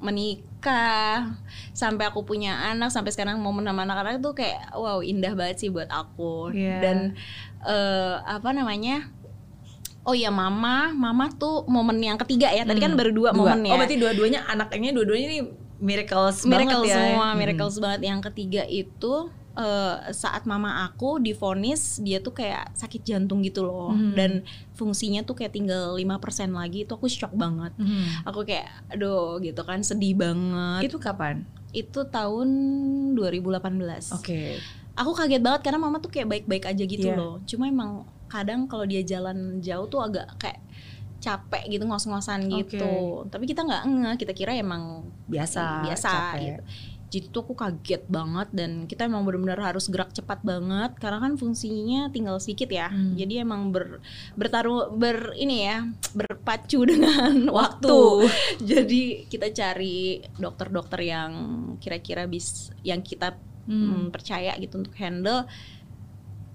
[0.00, 1.36] menikah
[1.72, 5.70] sampai aku punya anak sampai sekarang momen sama anak-anak itu kayak wow indah banget sih
[5.72, 6.80] buat aku yeah.
[6.80, 6.98] dan
[7.64, 9.08] uh, apa namanya
[10.00, 12.64] Oh ya mama, mama tuh momen yang ketiga ya.
[12.64, 13.52] Tadi kan hmm, kan baru dua, dua.
[13.52, 13.72] momennya.
[13.72, 15.40] Oh berarti dua-duanya anaknya dua-duanya ini
[15.76, 16.96] miracles, miracles banget ya.
[16.96, 17.82] semua, miracles hmm.
[17.84, 18.00] banget.
[18.08, 23.90] Yang ketiga itu uh, saat mama aku difonis dia tuh kayak sakit jantung gitu loh
[23.94, 24.14] hmm.
[24.14, 24.30] dan
[24.78, 27.74] fungsinya tuh kayak tinggal 5% lagi itu aku shock banget.
[27.76, 28.06] Hmm.
[28.28, 30.86] Aku kayak aduh gitu kan sedih banget.
[30.86, 31.42] Itu kapan?
[31.74, 32.48] Itu tahun
[33.18, 33.50] 2018.
[33.50, 34.22] Oke.
[34.22, 34.50] Okay.
[34.98, 37.16] Aku kaget banget karena mama tuh kayak baik-baik aja gitu yeah.
[37.18, 37.40] loh.
[37.46, 40.60] Cuma emang kadang kalau dia jalan jauh tuh agak kayak
[41.20, 42.80] capek gitu ngos-ngosan gitu.
[42.80, 43.28] Okay.
[43.28, 46.40] Tapi kita nggak nge, kita kira emang biasa, biasa capek.
[46.40, 46.62] gitu
[47.10, 51.34] jadi tuh aku kaget banget dan kita emang benar-benar harus gerak cepat banget karena kan
[51.34, 53.18] fungsinya tinggal sedikit ya hmm.
[53.18, 53.98] jadi emang ber,
[54.38, 58.30] bertaruh ber ini ya berpacu dengan waktu
[58.62, 61.32] jadi kita cari dokter-dokter yang
[61.82, 63.34] kira-kira bis yang kita
[63.66, 63.74] hmm.
[63.90, 65.50] Hmm, percaya gitu untuk handle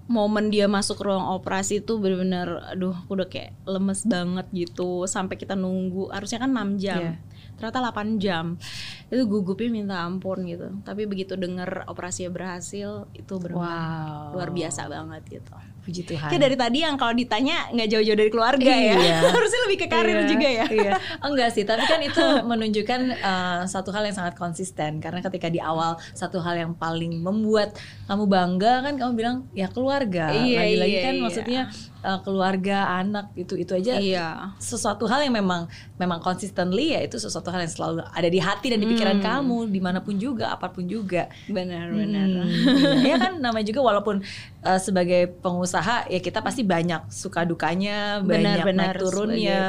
[0.06, 5.04] momen dia masuk ruang operasi itu benar-benar aduh aku udah kayak lemes banget gitu.
[5.10, 7.02] Sampai kita nunggu harusnya kan 6 jam.
[7.14, 7.18] Yeah
[7.56, 8.60] ternyata 8 jam.
[9.08, 10.76] Itu gugupnya minta ampun gitu.
[10.84, 14.36] Tapi begitu dengar operasinya berhasil itu benar wow.
[14.36, 15.52] luar biasa banget gitu
[15.86, 18.98] puji Tuhan kayak dari tadi yang kalau ditanya nggak jauh-jauh dari keluarga ya.
[18.98, 19.16] iya.
[19.22, 20.92] ya harusnya lebih ke karir iya, juga ya iya.
[21.26, 25.62] enggak sih tapi kan itu menunjukkan uh, satu hal yang sangat konsisten karena ketika di
[25.62, 27.78] awal satu hal yang paling membuat
[28.10, 31.22] kamu bangga kan kamu bilang ya keluarga iya, lagi-lagi iya, kan iya.
[31.22, 31.62] maksudnya
[32.06, 34.54] uh, keluarga anak itu itu aja iya.
[34.62, 35.66] sesuatu hal yang memang
[35.98, 39.26] memang consistently ya itu sesuatu hal yang selalu ada di hati dan di pikiran hmm.
[39.26, 43.80] kamu di mana pun juga apa pun juga benar benar hmm, ya kan namanya juga
[43.82, 44.22] walaupun
[44.62, 45.75] uh, sebagai pengusaha
[46.08, 49.60] ya kita pasti banyak suka dukanya benar, banyak benar, naik turunnya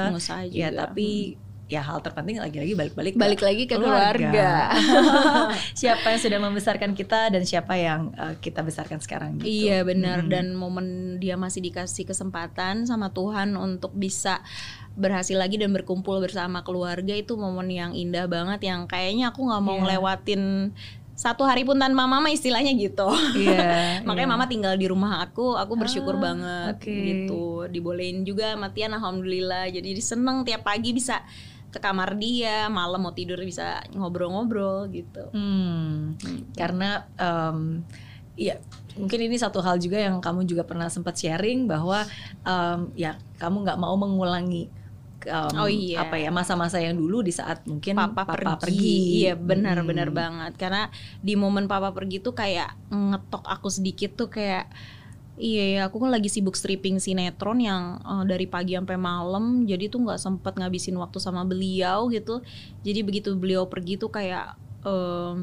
[0.52, 4.52] ya tapi hmm ya hal terpenting lagi-lagi balik-balik balik lagi ke keluarga, keluarga.
[5.80, 9.68] siapa yang sudah membesarkan kita dan siapa yang uh, kita besarkan sekarang gitu.
[9.68, 10.32] iya benar hmm.
[10.32, 14.40] dan momen dia masih dikasih kesempatan sama Tuhan untuk bisa
[14.96, 19.62] berhasil lagi dan berkumpul bersama keluarga itu momen yang indah banget yang kayaknya aku nggak
[19.62, 19.82] mau yeah.
[19.84, 20.44] ngelewatin
[21.18, 23.10] satu hari pun tanpa mama istilahnya gitu.
[23.34, 24.34] Yeah, Makanya yeah.
[24.38, 27.26] mama tinggal di rumah aku, aku bersyukur ah, banget okay.
[27.26, 27.66] gitu.
[27.74, 29.66] Dibolehin juga matian alhamdulillah.
[29.74, 31.26] Jadi seneng tiap pagi bisa
[31.68, 36.42] ke kamar dia malam mau tidur bisa ngobrol-ngobrol gitu hmm, hmm.
[36.56, 37.84] karena um,
[38.40, 38.56] ya
[38.96, 42.08] mungkin ini satu hal juga yang kamu juga pernah sempat sharing bahwa
[42.48, 44.72] um, ya kamu nggak mau mengulangi
[45.28, 48.64] um, oh iya apa ya masa-masa yang dulu di saat mungkin papa, papa pergi.
[48.64, 49.88] pergi iya benar hmm.
[49.88, 50.90] benar banget karena
[51.22, 54.68] di momen papa pergi tuh kayak ngetok aku sedikit tuh kayak
[55.38, 59.86] Iya ya, aku kan lagi sibuk stripping sinetron yang uh, dari pagi sampai malam, jadi
[59.86, 62.42] tuh nggak sempet ngabisin waktu sama beliau gitu.
[62.82, 65.38] Jadi begitu beliau pergi tuh kayak uh,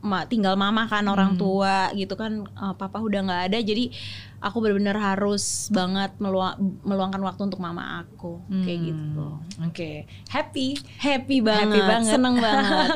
[0.00, 1.40] ma tinggal mama kan orang hmm.
[1.40, 3.92] tua gitu kan uh, papa udah nggak ada jadi
[4.40, 8.64] aku benar-benar harus banget meluang, meluangkan waktu untuk mama aku hmm.
[8.64, 9.28] kayak gitu
[9.60, 9.96] oke okay.
[10.32, 12.88] happy happy banget happy banget seneng banget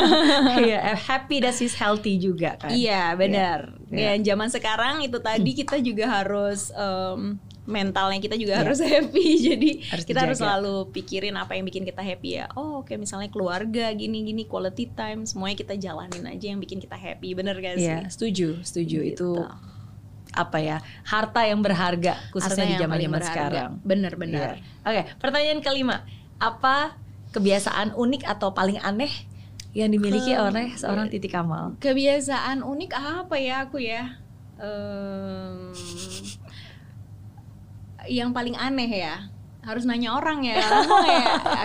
[0.68, 4.12] iya yeah, happy that she's healthy juga kan iya benar yeah.
[4.12, 4.14] yeah.
[4.20, 8.62] ya zaman sekarang itu tadi kita juga harus um, mentalnya kita juga yeah.
[8.66, 9.28] harus happy.
[9.54, 10.26] Jadi harus kita dijaga.
[10.26, 12.46] harus selalu pikirin apa yang bikin kita happy ya.
[12.58, 16.82] Oh oke okay, misalnya keluarga gini gini quality time semuanya kita jalanin aja yang bikin
[16.82, 17.38] kita happy.
[17.38, 17.86] Bener gak sih?
[17.86, 18.98] Yeah, setuju setuju.
[19.06, 19.38] Gitu.
[19.38, 19.46] itu
[20.32, 23.70] apa ya harta yang berharga khususnya harta di zaman zaman sekarang.
[23.86, 24.82] Bener-bener yeah.
[24.82, 25.96] oke okay, pertanyaan kelima.
[26.42, 26.98] Apa
[27.30, 29.30] kebiasaan unik atau paling aneh
[29.72, 31.78] yang dimiliki Ke, oleh seorang Titi Kamal?
[31.78, 34.18] Kebiasaan unik apa ya aku ya?
[34.62, 35.72] Um,
[38.08, 39.28] yang paling aneh ya.
[39.62, 40.58] Harus nanya orang ya.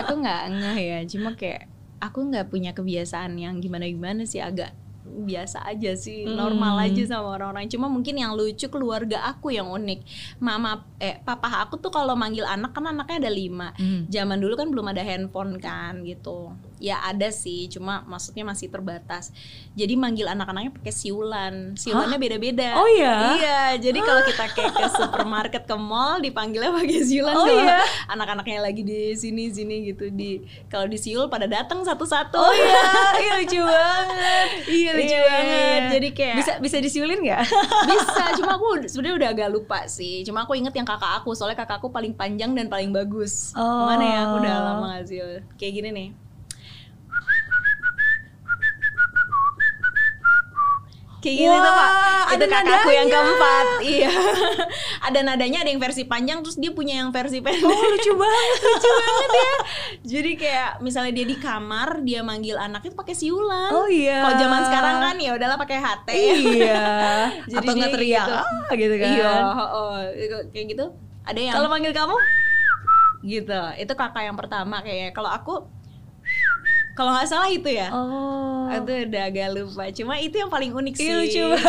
[0.04, 0.98] Aku nggak ngeh ya.
[1.06, 1.66] Cuma kayak
[1.98, 4.38] aku nggak punya kebiasaan yang gimana gimana sih.
[4.38, 4.74] Agak
[5.08, 6.36] biasa aja sih, Hmm.
[6.36, 7.66] normal aja sama orang-orang.
[7.66, 10.04] Cuma mungkin yang lucu keluarga aku yang unik.
[10.38, 13.72] Mama eh papa aku tuh kalau manggil anak kan anaknya ada lima.
[13.74, 14.04] Hmm.
[14.06, 16.52] Zaman dulu kan belum ada handphone kan gitu.
[16.78, 19.34] Ya ada sih, cuma maksudnya masih terbatas.
[19.74, 21.74] Jadi manggil anak-anaknya pakai siulan.
[21.74, 22.78] Siulannya beda-beda.
[22.78, 23.16] Oh iya?
[23.34, 27.82] Iya, jadi kalau kita kayak ke supermarket ke mall dipanggilnya pakai siulan Oh iya?
[28.06, 32.38] anak-anaknya lagi di sini sini gitu di kalau di siul pada datang satu-satu.
[32.38, 32.82] Oh iya,
[33.22, 34.46] iya lucu banget.
[34.68, 35.46] Iya, lucu iya, banget.
[35.46, 35.88] iya.
[35.94, 37.42] Jadi kayak bisa bisa disiulin nggak?
[37.90, 41.56] bisa cuma aku sebenarnya udah agak lupa sih cuma aku inget yang kakak aku soalnya
[41.56, 43.86] kakak aku paling panjang dan paling bagus Oh.
[43.86, 45.18] mana ya aku udah lama gak sih
[45.56, 46.08] kayak gini nih
[51.18, 51.90] kayak gini tuh pak
[52.28, 53.26] itu ada kakak aku yang nadanya.
[53.26, 54.12] keempat iya
[55.08, 58.58] ada nadanya ada yang versi panjang terus dia punya yang versi pendek Oh lucu banget.
[58.68, 59.52] lucu banget ya
[60.06, 64.22] jadi kayak misalnya dia di kamar dia manggil anaknya pakai siulan Oh iya.
[64.22, 66.86] kalau zaman sekarang kan ya udahlah pakai HT Iya.
[67.50, 68.34] Jadi Atau nggak teriak gitu.
[68.38, 69.08] ah, gitu kan?
[69.10, 69.30] Iya,
[69.74, 69.96] oh,
[70.48, 70.84] kayak gitu.
[71.24, 72.16] Ada yang Kalau manggil kamu?
[73.20, 73.60] gitu.
[73.76, 75.10] Itu kakak yang pertama kayaknya.
[75.10, 75.54] Kalau aku
[76.98, 77.94] kalau nggak salah itu ya.
[77.94, 78.66] Oh.
[78.66, 79.86] Itu udah agak lupa.
[79.94, 81.06] Cuma itu yang paling unik sih.
[81.06, 81.46] Iya, lucu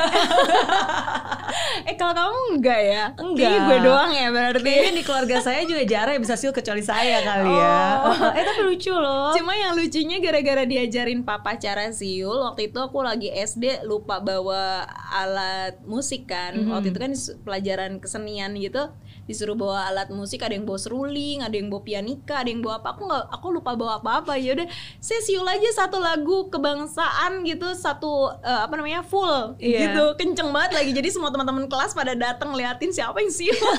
[1.89, 3.03] eh kalau kamu enggak ya?
[3.13, 3.45] Enggak.
[3.45, 4.65] Kayaknya gue doang ya berarti.
[4.65, 7.79] Kayaknya di keluarga saya juga jarang yang bisa siul kecuali saya kali ya.
[8.03, 8.31] Oh.
[8.33, 9.31] eh tapi lucu loh.
[9.37, 14.89] Cuma yang lucunya gara-gara diajarin papa cara siul Waktu itu aku lagi SD lupa bawa
[15.13, 16.73] alat musik kan Mhm.
[16.73, 17.13] Waktu itu kan
[17.45, 18.89] pelajaran kesenian gitu
[19.29, 22.81] Disuruh bawa alat musik, ada yang bawa seruling, ada yang bawa pianika, ada yang bawa
[22.81, 24.65] apa Aku nggak, aku lupa bawa apa-apa ya udah
[24.97, 29.79] saya siul aja satu lagu kebangsaan gitu Satu, eh, apa namanya, full Iya.
[29.87, 33.53] gitu Kenceng banget lagi, jadi semua teman-teman kelas pada datang liatin siapa yang siul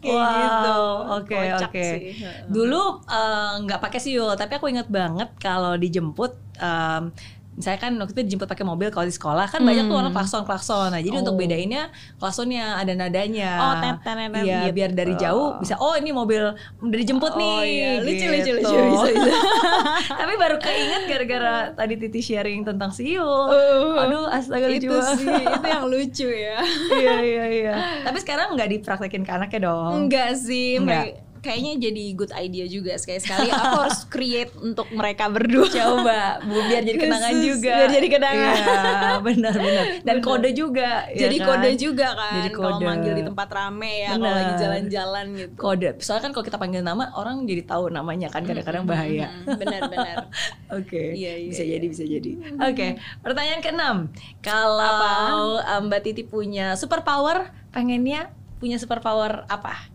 [0.00, 0.76] Kayak Wow, gitu
[1.14, 1.84] Oke oke.
[1.84, 2.00] sih.
[2.46, 6.32] Dulu eh, nggak pakai siul, tapi aku ingat banget kalau dijemput.
[6.54, 7.10] em,
[7.54, 10.02] Misalnya kan waktu itu dijemput pakai mobil kalau di sekolah kan banyak tuh Hmm.
[10.02, 10.90] orang klakson klakson.
[10.90, 11.38] Nah jadi untuk Oh.
[11.38, 13.50] bedainnya klaksonnya ada nadanya.
[13.56, 14.74] Oh, tet, tet, Iya gitu.
[14.74, 15.74] biar dari jauh bisa.
[15.76, 16.42] Oh ini mobil
[16.80, 17.46] udah dijemput nih.
[17.48, 18.58] Oh iya, lucu, lucu, gitu.
[18.60, 19.32] lucu, bisa, bisa.
[20.20, 23.22] Tapi baru keinget gara-gara tadi Titi sharing tentang siul.
[23.22, 26.58] Uh, Aduh astaga lucu itu sih, itu yang lucu ya.
[26.92, 27.74] iya iya iya.
[28.06, 29.90] Tapi sekarang nggak dipraktekin ke anaknya dong.
[30.04, 31.22] Enggak sih, Enggak.
[31.44, 35.68] Kayaknya jadi good idea juga sekali-sekali aku harus create untuk mereka berdua.
[35.68, 37.72] Coba, Bu, biar jadi kenangan Khusus, juga.
[37.76, 38.54] biar jadi kenangan.
[38.56, 38.74] Iya,
[39.20, 39.84] benar benar.
[40.00, 40.24] Dan Benar.
[40.24, 40.90] kode juga.
[41.06, 41.46] ya jadi kan?
[41.46, 42.84] kode juga kan Jadi kalau kode.
[42.84, 44.34] manggil di tempat rame ya, kalau Benar.
[44.34, 45.54] lagi jalan-jalan gitu.
[45.54, 45.88] Kode.
[46.00, 49.28] Soalnya kan kalau kita panggil nama orang jadi tahu namanya kan kadang-kadang bahaya.
[49.44, 50.16] Mm, Benar-benar.
[50.80, 51.72] Oke, Iya, iya, bisa iya.
[51.74, 52.30] jadi bisa jadi.
[52.64, 52.86] Oke,
[53.20, 53.96] pertanyaan keenam.
[54.40, 59.92] Kalau um, Mbak Titi punya superpower, pengennya punya superpower apa?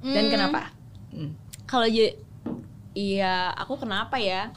[0.00, 0.32] Dan Hmm.
[0.32, 0.62] kenapa?
[1.10, 1.34] Hmm.
[1.66, 2.18] Kalau je-
[2.94, 4.50] iya, aku kenapa ya?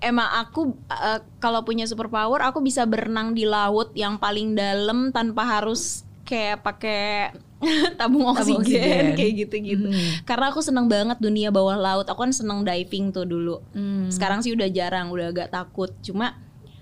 [0.00, 5.44] Emang aku eh, kalau punya superpower, aku bisa berenang di laut yang paling dalam tanpa
[5.44, 7.34] harus kayak pakai
[8.00, 9.04] tabung oksigen, oksigen.
[9.18, 9.88] kayak gitu-gitu.
[9.92, 10.24] Hmm.
[10.24, 12.08] Karena aku seneng banget dunia bawah laut.
[12.08, 13.60] Aku kan seneng diving tuh dulu.
[13.76, 14.08] Hmm.
[14.08, 15.92] Sekarang sih udah jarang, udah agak takut.
[16.00, 16.40] Cuma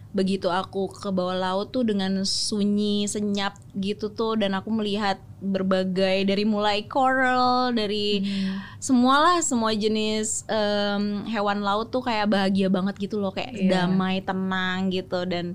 [0.09, 6.25] begitu aku ke bawah laut tuh dengan sunyi, senyap gitu tuh dan aku melihat berbagai
[6.25, 8.57] dari mulai coral, dari Hmm.
[8.79, 13.85] semualah semua jenis em, hewan laut tuh kayak bahagia banget gitu loh, kayak Iya.
[13.85, 15.55] damai, tenang gitu dan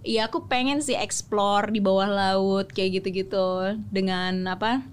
[0.00, 4.86] ya aku pengen sih explore di bawah laut kayak gitu-gitu dengan apa?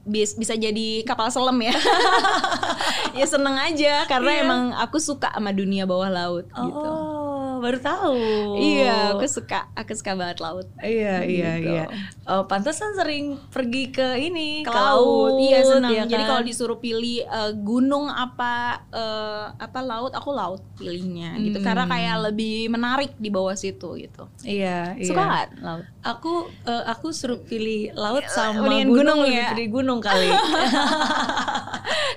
[0.00, 1.70] bis- bisa jadi kapal selam ya.
[3.18, 4.42] ya seneng aja karena Iya.
[4.42, 6.90] emang aku suka sama dunia bawah laut gitu.
[7.60, 8.16] Baru tahu.
[8.56, 10.66] Iya, aku suka, aku suka banget laut.
[10.78, 11.70] Iya iya Gitu.
[11.70, 11.84] iya.
[12.24, 15.92] Oh, pantesan sering pergi ke ini Ke laut, iya senang.
[15.92, 16.30] ya Jadi kan?
[16.30, 18.52] kalau disuruh pilih eh, gunung apa
[18.88, 21.58] eh, apa laut, aku laut pilihnya gitu.
[21.58, 21.66] Hmm.
[21.66, 24.24] Karena kayak lebih menarik di bawah situ gitu.
[24.42, 25.06] iya iya.
[25.06, 25.22] Suka
[25.60, 25.84] laut?
[26.02, 26.32] Aku
[26.64, 29.48] eh, aku suruh pilih laut sama mendingan gunung, gunung lebih ya.
[29.52, 30.28] pilih gunung kali.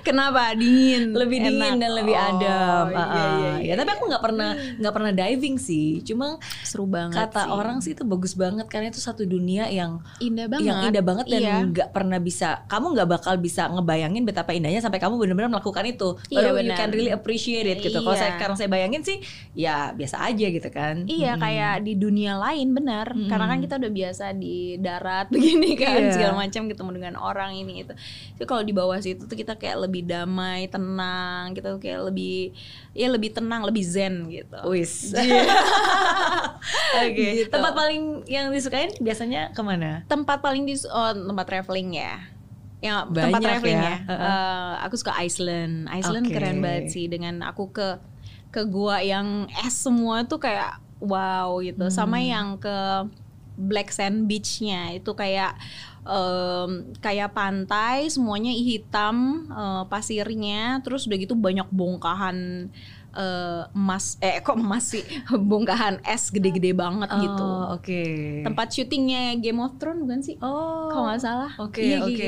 [0.02, 0.52] Kenapa?
[0.52, 1.12] Dingin.
[1.12, 1.80] lebih dingin enak.
[1.80, 2.86] dan lebih Oh, adem.
[2.86, 3.34] Iya, iya, ah.
[3.34, 3.52] iya.
[3.62, 5.88] Ya, tapi aku nggak pernah nggak pernah diving sih.
[6.02, 7.50] Cuma seru banget kata sih.
[7.50, 10.64] orang sih itu bagus banget karena itu satu dunia yang indah banget.
[10.64, 11.54] yang indah banget dan Iya.
[11.66, 16.08] nggak pernah bisa kamu nggak bakal bisa ngebayangin betapa indahnya sampai kamu benar-benar melakukan itu
[16.26, 16.76] Iya, baru you benar.
[16.78, 18.22] can really appreciate it gitu kalau Iya.
[18.22, 19.18] saya sekarang saya bayangin sih
[19.52, 21.42] ya biasa aja gitu kan Iya Mm-mm.
[21.42, 23.26] kayak di dunia lain benar Mm-mm.
[23.26, 26.12] karena kan kita udah biasa di darat begini kan Iya.
[26.12, 27.94] segala macam ketemu dengan orang ini itu.
[28.34, 32.52] Jadi kalau di bawah situ tuh kita kayak lebih damai, tenang, kita tuh kayak lebih
[32.90, 34.56] ya lebih tenang, lebih zen gitu.
[34.66, 35.44] wis Iya.
[36.96, 37.50] oke Gitu.
[37.50, 42.14] tempat paling yang disukain biasanya ke mana Tempat paling di oh, tempat traveling ya.
[42.80, 43.84] Yang tempat Banyak traveling ya.
[43.84, 43.96] ya.
[44.04, 44.28] Heeh.
[44.28, 45.88] Eh, aku suka Iceland.
[45.88, 46.34] Iceland Oke.
[46.34, 47.96] keren banget sih dengan aku ke
[48.50, 51.88] ke gua yang es semua tuh kayak wow gitu.
[51.88, 52.76] Sama yang ke
[53.54, 55.54] Black Sand Beach-nya itu kayak
[56.02, 59.16] em, kayak pantai semuanya hitam
[59.48, 62.68] eh, pasirnya terus udah gitu banyak bongkahan
[63.14, 65.06] eh, emas eh kok emas sih
[65.50, 68.02] bongkahan es gede-gede banget gitu Oh, oke.
[68.42, 70.90] tempat syutingnya Game of Thrones bukan sih Oh.
[70.90, 72.10] kalau nggak salah Oke, Iya, oke.
[72.10, 72.26] gitu.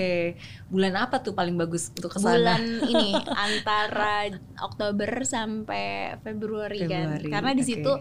[0.68, 2.33] Bulan apa tuh paling bagus untuk ke sana?
[2.33, 2.62] bulan
[2.93, 7.93] ini antara Oktober sampai Februari, Februari, kan karena di situ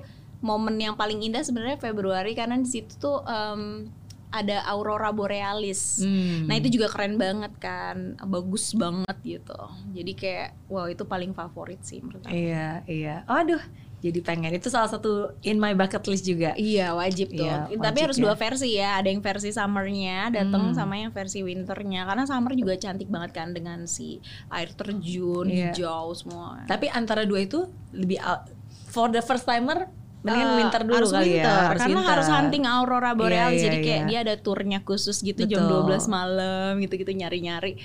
[0.45, 3.89] momen yang paling indah sebenarnya Februari karena di situ tuh em,
[4.27, 6.45] ada aurora borealis Hmm.
[6.45, 9.57] Nah itu juga keren banget kan, bagus banget gitu.
[9.91, 12.35] Jadi kayak wow itu paling favorit sih menurut aku.
[12.35, 13.15] Iya, iya.
[13.25, 13.63] Aduh,
[13.97, 16.51] jadi pengen itu salah satu in my bucket list juga.
[16.53, 17.41] Iya wajib tuh.
[17.41, 18.21] Iya, Tapi wajib harus ya.
[18.21, 18.89] dua versi ya.
[18.99, 20.75] Ada yang versi summernya datang Hmm.
[20.75, 22.03] sama yang versi winternya.
[22.03, 24.19] Karena summer juga cantik banget kan dengan si
[24.51, 25.71] air terjun Iya.
[25.71, 26.67] hijau semua.
[26.67, 28.51] Tapi antara dua itu lebih out-
[28.85, 29.87] for the first timer
[30.25, 31.67] mendingan Eh, winter dulu harus kali winter, ya.
[31.69, 32.11] Harus karena winter.
[32.17, 33.61] harus hunting aurora borealis.
[33.61, 34.09] Iya, jadi iya, kayak iya.
[34.09, 35.93] dia ada turnya khusus gitu jam Betul.
[35.93, 37.77] 12 malam gitu-gitu nyari-nyari.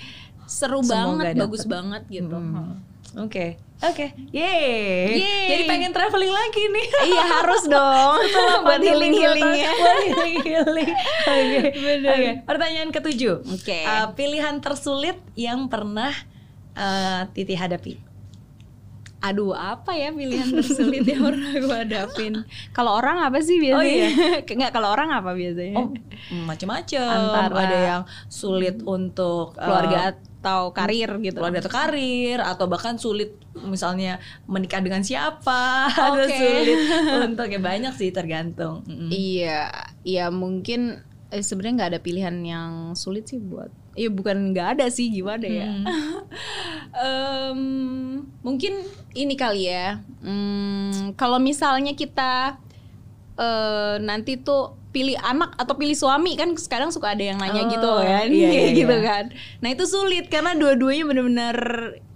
[0.49, 1.41] Seru Semoga banget, dapet.
[1.45, 2.33] bagus banget gitu.
[2.35, 2.81] Hmm.
[3.11, 5.19] Oke, oke, yeay.
[5.19, 5.47] Yeay.
[5.51, 6.87] Jadi pengen traveling lagi nih.
[7.11, 8.23] iya harus dong
[8.63, 10.91] buat healing healingnya Buat healing healing.
[11.27, 11.59] Oke,
[12.07, 12.29] oke.
[12.47, 13.43] Pertanyaan ketujuh.
[13.43, 13.83] Oke.
[13.83, 16.15] Uh, pilihan tersulit yang pernah
[16.71, 18.10] uh, Titi hadapi.
[19.21, 22.33] Aduh apa ya pilihan tersulit yang pernah gue hadapin
[22.73, 23.77] Kalau orang apa sih biasanya?
[23.77, 24.09] Oh, iya.
[24.57, 25.77] Enggak kalau orang apa biasanya?
[25.77, 25.93] Oh,
[26.49, 27.53] macam-macam.
[27.53, 33.37] Ada yang sulit untuk uh, keluarga atau karir gitu keluarga atau karir atau bahkan sulit
[33.61, 34.17] misalnya
[34.49, 36.33] menikah dengan siapa atau Oke.
[36.33, 36.79] sulit
[37.29, 38.81] untuk ya banyak sih tergantung.
[38.89, 39.13] Mm-mm.
[39.13, 39.69] Iya,
[40.01, 44.85] iya mungkin eh, sebenarnya nggak ada pilihan yang sulit sih buat Iya bukan nggak ada
[44.87, 45.67] sih gimana ya.
[45.67, 45.85] Hmm.
[46.91, 47.61] Em,
[48.43, 48.83] mungkin
[49.15, 49.99] ini kali ya.
[50.23, 52.55] Hmm, kalau misalnya kita
[53.35, 57.69] eh, nanti tuh pilih anak atau pilih suami kan sekarang suka ada yang nanya Oh,
[57.71, 59.07] gitu kan, iya, iya, gitu iya.
[59.07, 59.23] kan.
[59.63, 61.57] Nah itu sulit karena dua-duanya bener-bener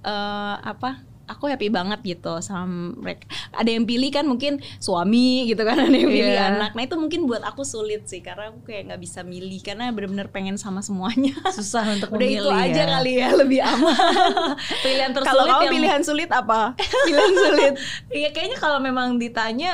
[0.03, 1.03] eh, apa?
[1.27, 3.25] Aku happy banget gitu sama mereka.
[3.51, 6.53] Ada yang pilih kan mungkin suami gitu kan, ada yang pilih Iya.
[6.53, 6.71] anak.
[6.71, 10.27] Nah itu mungkin buat aku sulit sih karena aku kayak nggak bisa milih karena bener-bener
[10.27, 11.33] pengen sama semuanya.
[11.49, 12.85] Susah untuk Udah memilih itu aja ya.
[12.91, 13.97] kali ya lebih aman.
[14.85, 16.77] Pilihan tersulit Kalau kamu yang pilihan sulit apa?
[16.77, 17.73] pilihan sulit.
[18.15, 19.71] Iya kayaknya kalau memang ditanya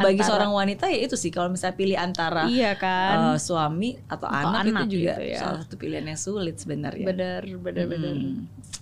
[0.00, 3.34] bagi Antara- seorang wanita ya itu sih kalau misalnya pilih antara iya kan.
[3.34, 5.38] eh, suami atau, Atau anak, anak itu juga gitu ya.
[5.38, 7.04] salah satu pilihan yang sulit sebenarnya.
[7.04, 8.14] bener bener bener.
[8.14, 8.36] Hmm.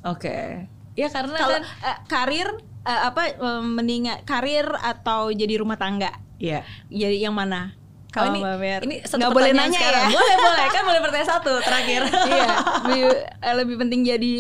[0.06, 0.70] Oke.
[0.96, 2.48] Ya karena Kalau kan eh, karir
[2.82, 6.10] eh, apa eh, mendingan karir atau jadi rumah tangga?
[6.36, 7.72] ya Jadi yang mana?
[8.08, 8.80] Oh, Kalau ini Mbak Mer.
[8.88, 10.08] ini satu nggak boleh nanya sekarang.
[10.08, 10.16] ya.
[10.16, 12.00] Boleh boleh kan boleh pertanyaan satu terakhir.
[12.32, 12.48] iya,
[12.80, 13.04] lebih,
[13.60, 14.32] lebih penting jadi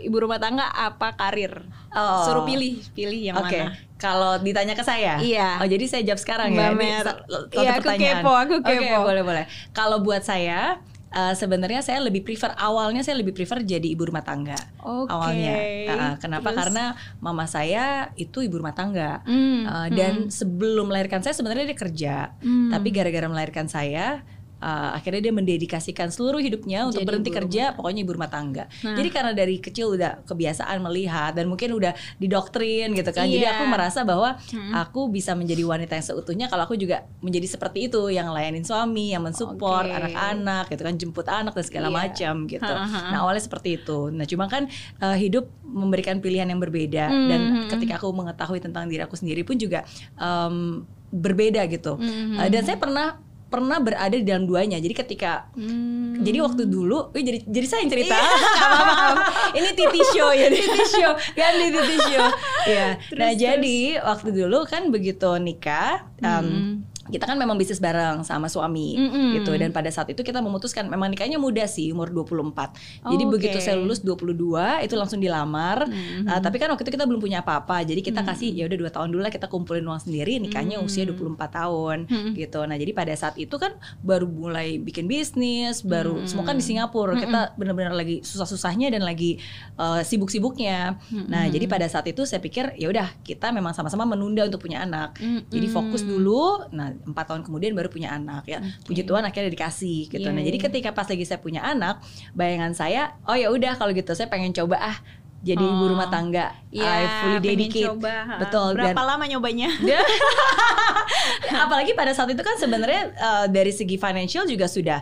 [0.00, 1.66] ibu rumah tangga apa karir?
[1.90, 2.22] Oh.
[2.22, 3.74] Suruh pilih, pilih yang Oke, mana?
[3.98, 5.58] kalau ditanya ke saya, Iya.
[5.58, 6.70] Oh jadi saya jawab sekarang Mbak ya.
[6.70, 7.06] Ini Mer.
[7.50, 8.22] Iya, aku pertanyaan.
[8.22, 8.96] kepo, aku kepo.
[9.02, 9.44] boleh boleh.
[9.74, 10.78] Kalau buat saya,
[11.16, 14.56] eh, sebenarnya saya lebih prefer awalnya saya lebih prefer jadi ibu rumah tangga.
[14.78, 15.08] Oke.
[15.08, 15.54] Awalnya,
[15.88, 16.52] Ah, kenapa?
[16.52, 16.58] Terus?
[16.60, 16.84] Karena
[17.18, 19.24] mama saya itu ibu rumah tangga.
[19.24, 22.68] Hmm, Eh, dan sebelum melahirkan saya sebenarnya dia kerja, Hmm.
[22.68, 24.20] tapi gara-gara melahirkan saya.
[24.56, 28.64] Eh, akhirnya dia mendedikasikan seluruh hidupnya untuk Jadi berhenti kerja, pokoknya ibu rumah tangga.
[28.82, 28.96] Nah.
[28.96, 33.26] Jadi karena dari kecil udah kebiasaan melihat dan mungkin udah didoktrin gitu kan.
[33.26, 33.56] Jadi Iya.
[33.56, 34.72] aku merasa bahwa Hmm.
[34.72, 39.12] aku bisa menjadi wanita yang seutuhnya kalau aku juga menjadi seperti itu, yang layanin suami,
[39.12, 39.92] yang mensupport Oke.
[39.92, 41.96] anak-anak gitu kan, jemput anak dan segala Iya.
[41.96, 42.64] macam gitu.
[42.66, 43.00] Ha-ha.
[43.12, 44.08] Nah, awalnya seperti itu.
[44.08, 47.28] Nah, cuma kan eh, hidup memberikan pilihan yang berbeda Hmm.
[47.28, 49.84] dan ketika aku mengetahui tentang diri aku sendiri pun juga
[50.16, 51.96] em, berbeda gitu.
[51.96, 52.38] Hmm.
[52.38, 53.20] Eh, dan saya pernah
[53.56, 54.76] pernah berada di dalam duanya.
[54.76, 56.20] Jadi ketika Hmm.
[56.20, 58.12] jadi waktu dulu, wih, jadi jadi saya yang cerita.
[58.12, 58.28] Iya,
[58.68, 59.06] apa-apa.
[59.52, 62.26] Ini titi show ya, TV show kan di TV show.
[62.66, 62.86] ya.
[63.14, 66.72] nah Terus, jadi waktu dulu kan begitu nikah, em, Hmm.
[67.06, 69.40] Kita kan memang bisnis bareng sama suami Mm-mm.
[69.40, 69.52] gitu.
[69.54, 72.74] Dan pada saat itu kita memutuskan memang nikahnya muda sih umur 24
[73.06, 75.86] Jadi Oh, begitu saya lulus 22 itu langsung dilamar.
[75.86, 76.26] Mhm.
[76.26, 77.82] Uh, tapi kan waktu itu kita belum punya apa-apa.
[77.82, 80.38] Jadi kita kasih ya udah dua tahun dulu lah kita kumpulin uang sendiri.
[80.38, 82.30] Nikahnya usia 24 tahun Mhm.
[82.34, 82.60] gitu.
[82.66, 86.26] Nah jadi pada saat itu kan baru mulai bikin bisnis, baru Mhm.
[86.26, 87.14] semua kan di Singapura.
[87.16, 89.38] Kita benar-benar lagi susah-susahnya dan lagi
[89.76, 90.96] uh, sibuk-sibuknya.
[91.28, 94.82] Nah jadi pada saat itu saya pikir ya udah kita memang sama-sama menunda untuk punya
[94.82, 95.16] anak.
[95.20, 95.48] Mhm.
[95.48, 96.66] Jadi fokus dulu.
[96.72, 98.58] Nah empat tahun kemudian baru punya anak ya.
[98.82, 100.22] Puji Tuhan akhirnya dikasih gitu.
[100.22, 100.64] Iya, nah jadi iya.
[100.64, 102.00] ketika pas lagi saya punya anak,
[102.32, 104.98] bayangan saya, oh ya udah kalau gitu saya pengen coba ah
[105.38, 105.92] jadi ibu Oh.
[105.92, 106.50] rumah tangga.
[106.70, 107.86] Iya, I fully pengen dedicate.
[107.86, 108.14] coba.
[108.40, 108.68] Betul.
[108.74, 109.68] Berapa dan lama nyobanya?
[111.66, 115.00] apalagi pada saat itu kan sebenarnya eh, dari segi financial juga sudah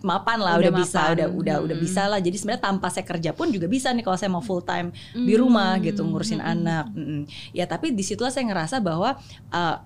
[0.00, 1.14] mapan lah Udah udah, bisa mapan.
[1.16, 1.84] udah udah udah Hmm.
[1.84, 4.60] bisa lah jadi sebenarnya tanpa saya kerja pun juga bisa nih kalau saya mau full
[4.60, 6.52] time di rumah gitu ngurusin Hmm.
[6.54, 7.24] anak Mm-mm.
[7.50, 9.16] ya tapi di situlah saya ngerasa bahwa
[9.48, 9.76] eh,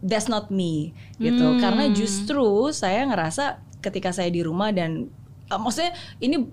[0.00, 1.56] that's not me gitu.
[1.56, 1.60] Hmm.
[1.60, 5.08] Karena justru saya ngerasa ketika saya di rumah dan
[5.48, 6.48] uh, maksudnya ini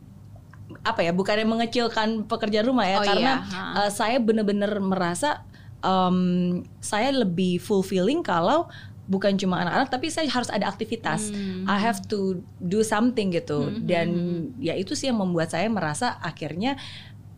[0.84, 5.48] apa ya bukannya mengecilkan pekerjaan rumah ya Oh karena iya, uh, saya bener-bener merasa
[5.80, 8.68] um, saya lebih fulfilling kalau
[9.08, 11.64] bukan cuma anak-anak tapi saya harus ada aktivitas Hmm.
[11.64, 15.72] I have to do something gitu Hmm, dan hmm, ya itu sih yang membuat saya
[15.72, 16.76] merasa akhirnya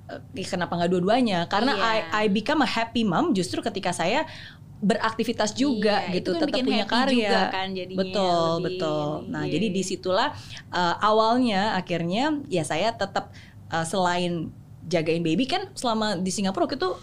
[0.09, 1.85] eh, kenapa nggak dua-duanya karena Iya.
[1.85, 4.25] I I become a happy mom justru ketika saya
[4.79, 9.07] beraktivitas juga Iya, gitu itu kan tetap punya karya juga kan jadinya, betul lebih betul
[9.27, 9.51] nah iya.
[9.59, 10.29] jadi di situlah
[10.71, 13.35] uh, awalnya akhirnya ya saya tetap
[13.69, 14.47] uh, selain
[14.87, 16.95] jagain baby kan selama di Singapura itu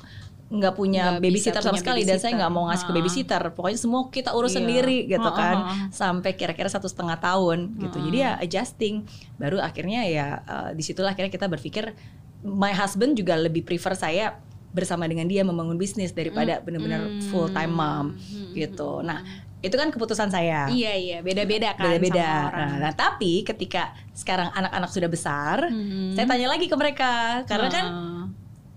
[0.46, 3.42] nggak punya Nggak babysitter sama sekali dan saya nggak mau ngasih ke babysitter.
[3.42, 4.58] babysitter pokoknya semua kita urus Iya.
[4.62, 5.72] sendiri gitu Ha, kan ha.
[5.90, 8.04] sampai kira-kira satu setengah tahun gitu Ha.
[8.06, 9.02] jadi ya adjusting
[9.36, 11.98] baru akhirnya ya uh, di situlah akhirnya kita berpikir
[12.46, 14.38] my husband juga lebih prefer saya
[14.76, 17.24] bersama dengan dia membangun bisnis daripada benar-benar Hmm.
[17.32, 18.52] full time mom Hmm.
[18.52, 19.24] gitu nah
[19.56, 22.52] itu kan keputusan saya Iya iya beda-beda kan beda-beda.
[22.52, 26.12] Nah, nah, tapi ketika sekarang anak-anak sudah besar, Hmm.
[26.12, 28.25] saya tanya lagi ke mereka karena kan Ah.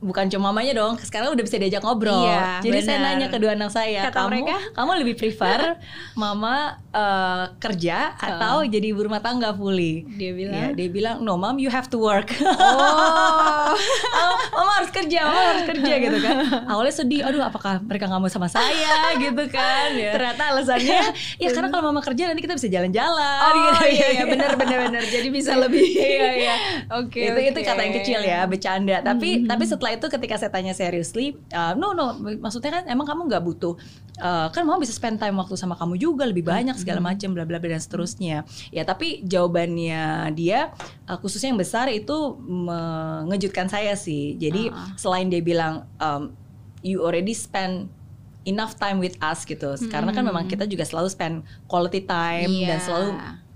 [0.01, 2.23] Bukan cuma mamanya dong, sekarang udah bisa diajak ngobrol.
[2.23, 3.11] Iya, Jadi saya benar.
[3.13, 4.55] nanya ke dua anak saya, Kata kamu mereka?
[4.73, 5.59] kamu lebih prefer
[6.15, 6.55] mama
[6.89, 10.07] eh, kerja atau jadi ibu rumah tangga fully?
[10.09, 12.31] dia Iya, bilang dia bilang no mom you have to work.
[12.39, 13.71] oh
[14.19, 16.35] Oh, mama harus kerja, mama harus kerja gitu kan.
[16.71, 20.11] Awalnya sedih, aduh apakah mereka nggak mau sama saya gitu kan ya.
[20.11, 20.99] ternyata alasannya
[21.35, 23.85] ya karena kalau mama kerja nanti kita bisa jalan-jalan oh gitu.
[23.91, 26.55] iya iya benar benar benar jadi bisa lebih iya iya
[26.93, 27.65] oke itu itu oke.
[27.65, 29.47] kata yang kecil ya bercanda tapi Mhm.
[29.47, 33.43] tapi setelah itu ketika saya tanya seriously uh, no no maksudnya kan emang kamu nggak
[33.43, 33.73] butuh
[34.21, 37.47] uh, kan mama bisa spend time waktu sama kamu juga lebih banyak segala macam bla
[37.47, 38.43] bla bla dan seterusnya.
[38.69, 40.71] Ya tapi jawabannya dia
[41.09, 44.35] uh, khususnya yang besar itu mengejutkan saya sih.
[44.37, 44.91] Jadi Ah.
[44.99, 46.35] selain dia bilang um,
[46.85, 47.89] you already spend
[48.43, 51.35] enough time with us gitu karena kan memang kita juga selalu spend
[51.67, 52.85] quality time dan Iya.
[52.85, 53.09] selalu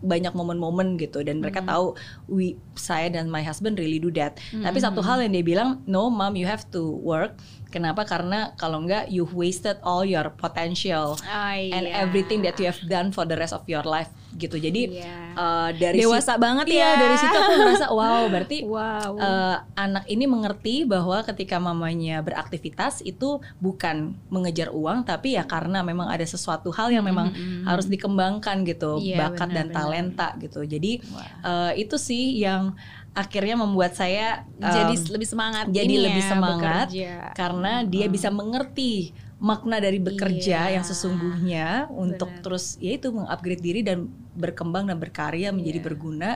[0.03, 1.95] banyak momen-momen gitu dan mereka tahu
[2.27, 4.35] we saya dan my husband really do that.
[4.51, 7.39] Tapi satu hal yang dia bilang, no mom you have to work.
[7.73, 8.05] Kenapa?
[8.05, 11.99] Karena kalau enggak you wasted all your potential Ah, and iya.
[11.99, 14.57] everything that you have done for the rest of your life gitu.
[14.57, 15.33] Jadi Iya.
[15.33, 16.91] uh, dari Dewasa sit- banget Iya, ya.
[16.99, 23.01] dari situ aku merasa wow berarti wow uh, anak ini mengerti bahwa ketika mamanya beraktivitas
[23.01, 23.95] itu bukan
[24.27, 27.63] mengejar uang tapi ya karena memang ada sesuatu hal yang memang Mm-mm.
[27.63, 29.77] harus dikembangkan gitu Iya, bakat benar, dan benar.
[29.79, 31.29] talenta gitu jadi Wah.
[31.41, 32.73] uh, itu sih yang
[33.13, 37.13] akhirnya membuat saya um, jadi lebih semangat jadi ini lebih ya, semangat bekerja.
[37.37, 42.41] karena dia bisa mengerti makna dari bekerja Iya, yang sesungguhnya untuk benar.
[42.47, 45.85] terus ya itu mengupgrade diri dan berkembang dan berkarya menjadi Iya.
[45.85, 46.31] berguna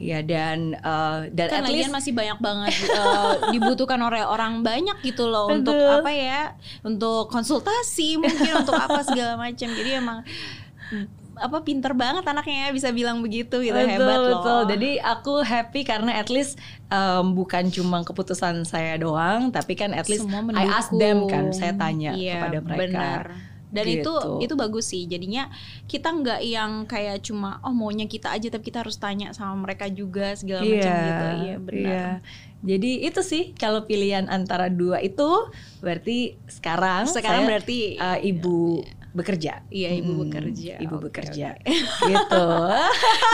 [0.00, 4.96] ya dan uh, dan kan at least masih banyak banget eh, dibutuhkan oleh orang banyak
[5.04, 10.24] gitu loh untuk apa ya untuk konsultasi mungkin untuk apa segala macam jadi emang
[11.36, 14.60] apa pinter banget anaknya ya bisa bilang begitu gitu betul, hebat loh betul.
[14.72, 16.56] Jadi aku happy karena at least
[16.88, 20.24] um, bukan cuma keputusan saya doang, tapi kan at least
[20.56, 22.80] I ask them kan, saya tanya Iya, kepada mereka.
[22.80, 23.24] benar.
[23.66, 24.46] dan itu Gitu.
[24.46, 25.50] itu bagus sih jadinya
[25.90, 29.90] kita nggak yang kayak cuma oh maunya kita aja tapi kita harus tanya sama mereka
[29.90, 32.06] juga segala macam gitu iya benar iya.
[32.64, 35.28] Jadi itu sih kalau pilihan antara dua itu
[35.84, 38.80] berarti sekarang sekarang saya, berarti uh, ibu
[39.16, 39.64] bekerja.
[39.66, 40.74] Iya, ibu Hmm, bekerja.
[40.76, 41.48] Ibu Oke, bekerja.
[42.12, 42.46] gitu.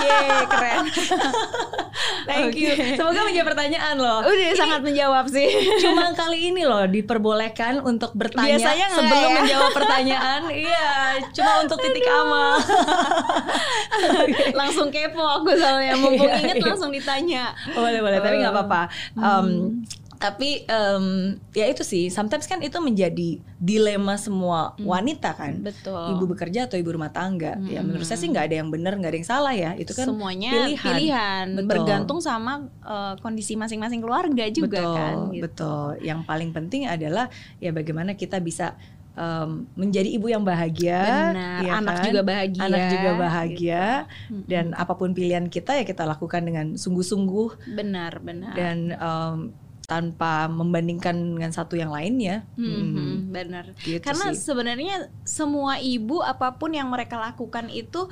[0.00, 0.84] Yeay, keren
[2.28, 2.70] Thank you.
[2.70, 2.94] Oke.
[2.94, 4.22] Semoga menjawab pertanyaan loh.
[4.22, 5.48] udah sangat menjawab sih
[5.82, 9.36] Cuma kali ini loh diperbolehkan untuk bertanya Biasanya sebelum ya?
[9.36, 10.40] menjawab pertanyaan.
[10.48, 10.88] iya,
[11.32, 12.62] cuma untuk titik amal.
[14.54, 16.64] langsung kepo aku soalnya mumpung Iya, inget iya.
[16.64, 18.82] langsung ditanya boleh boleh, tapi nggak apa-apa.
[19.14, 19.68] Um, Hmm.
[20.22, 25.58] Tapi um, ya itu sih, sometimes kan itu menjadi dilema semua wanita kan.
[25.58, 25.66] Hmm.
[25.66, 26.14] betul Hmm.
[26.18, 27.58] Ibu bekerja atau ibu rumah tangga.
[27.66, 29.74] Ya menurut saya sih nggak ada yang benar, nggak ada yang salah ya.
[29.74, 30.78] Itu kan semuanya pilihan.
[30.78, 31.68] pilihan, Betul.
[31.68, 35.42] bergantung sama uh, kondisi masing-masing keluarga juga betul, kan gitu.
[35.50, 35.86] Betul.
[36.06, 37.26] Yang paling penting adalah
[37.58, 38.78] ya bagaimana kita bisa
[39.16, 42.04] um, menjadi ibu yang bahagia, benar ya anak kan?
[42.08, 44.46] juga bahagia anak juga bahagia gitu.
[44.48, 49.38] dan apa pun pilihan kita ya kita lakukan dengan sungguh-sungguh benar benar dan um,
[49.92, 52.48] tanpa membandingkan dengan satu yang lainnya.
[52.56, 54.40] Hmm, Hmm, hmm, benar gitu karena sih.
[54.46, 58.08] sebenarnya semua ibu apa pun yang mereka lakukan itu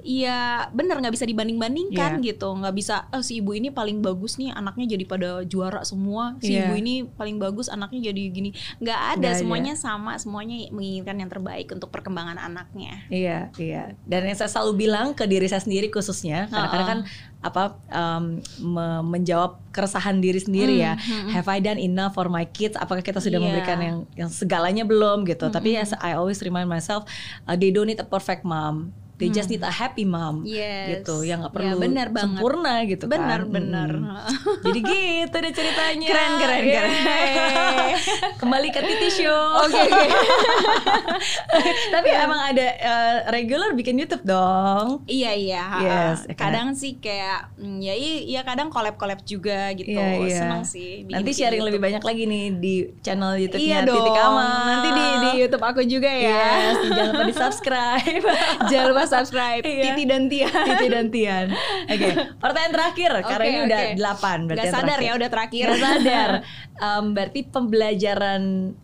[0.00, 0.40] Iya
[0.70, 4.96] bener nggak bisa dibanding-bandingkan gitu nggak bisa oh, si ibu ini paling bagus nih anaknya
[4.96, 6.66] jadi pada juara semua si Iya.
[6.66, 9.38] ibu ini paling bagus anaknya jadi gini nggak ada ada.
[9.38, 13.92] semuanya sama semuanya menginginkan yang terbaik untuk perkembangan anaknya Iya, iya.
[14.02, 17.00] Dan yang saya selalu bilang ke diri saya sendiri khususnya, kadang-kadang kan
[17.40, 18.24] apa um,
[18.60, 20.96] me- menjawab keresahan diri sendiri ya.
[21.30, 22.76] Have I done enough for my kids?
[22.76, 23.44] Apakah kita sudah Iya.
[23.46, 25.48] memberikan yang yang segalanya belum gitu?
[25.48, 27.08] Tapi as I always remind myself,
[27.44, 28.92] uh, they don't need a perfect mom.
[29.20, 30.42] They just need a happy mom.
[30.42, 30.98] Yes.
[30.98, 32.24] Gitu, yang nggak Ya, perlu benar banget.
[32.34, 33.52] sempurna gitu benar kan.
[33.52, 34.62] benar Mm-mm.
[34.64, 36.08] Jadi gitu deh ceritanya.
[36.08, 36.90] Keren, keren, keren.
[36.90, 37.88] Yeay.
[38.40, 39.42] Kembali ke Titi Show.
[39.60, 40.08] Oke, oke.
[41.92, 45.04] Tapi emang ada uh, regular bikin YouTube dong.
[45.04, 45.64] Iya iya.
[45.80, 46.50] Yes, ya kan?
[46.50, 49.92] kadang sih kayak mm, ya i- ya kadang collab collab juga gitu.
[49.92, 50.38] Iya, iya.
[50.38, 51.04] Senang sih.
[51.04, 51.68] bikin- Nanti sharing YouTube.
[51.68, 53.96] lebih banyak lagi nih di channel Iya YouTube-nya dong.
[53.98, 54.58] Titik Amal.
[54.66, 56.30] Nanti di di YouTube aku juga ya.
[56.30, 58.24] Yes, jangan lupa di subscribe.
[58.66, 59.82] Jangan lupa subscribe Iya.
[59.84, 60.48] Titi dan Tia.
[60.48, 61.46] Titi dan Tian.
[61.84, 63.94] Oke, pertanyaan terakhir karena Oke, ini udah oke.
[63.94, 64.38] delapan.
[64.44, 65.04] berarti Gak sadar terakhir.
[65.04, 65.66] ya udah terakhir.
[65.66, 66.30] Nggak sadar.
[66.80, 68.42] Em, berarti pembelajaran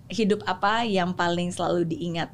[0.09, 2.29] hidup apa yang paling selalu diingat?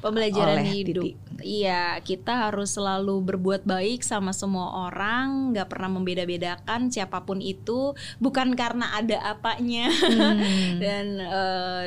[0.00, 1.00] Pembelajaran Oleh hidup.
[1.02, 1.16] Titi.
[1.40, 7.92] Iya, kita harus selalu berbuat baik sama semua orang, nggak pernah membeda-bedakan siapa pun itu,
[8.16, 10.76] bukan karena ada apanya Hmm.
[10.84, 11.84] dan eh,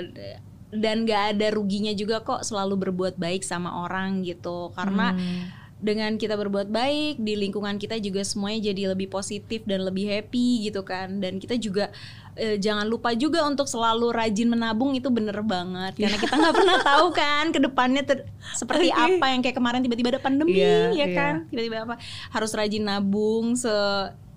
[0.70, 5.47] dan nggak ada ruginya juga kok selalu berbuat baik sama orang gitu, karena Hmm.
[5.78, 10.65] dengan kita berbuat baik di lingkungan kita juga semuanya jadi lebih positif dan lebih happy
[10.65, 11.93] gitu kan dan kita juga
[12.34, 16.78] eh, jangan lupa juga untuk selalu rajin menabung itu bener banget karena kita nggak pernah
[16.82, 18.26] tahu kan ke depannya ter-
[18.57, 19.22] seperti Oke.
[19.22, 21.13] apa yang kayak kemarin tiba-tiba ada pandemi Iya, ya iya.
[21.13, 21.95] kan tiba-tiba apa
[22.34, 23.70] harus rajin nabung se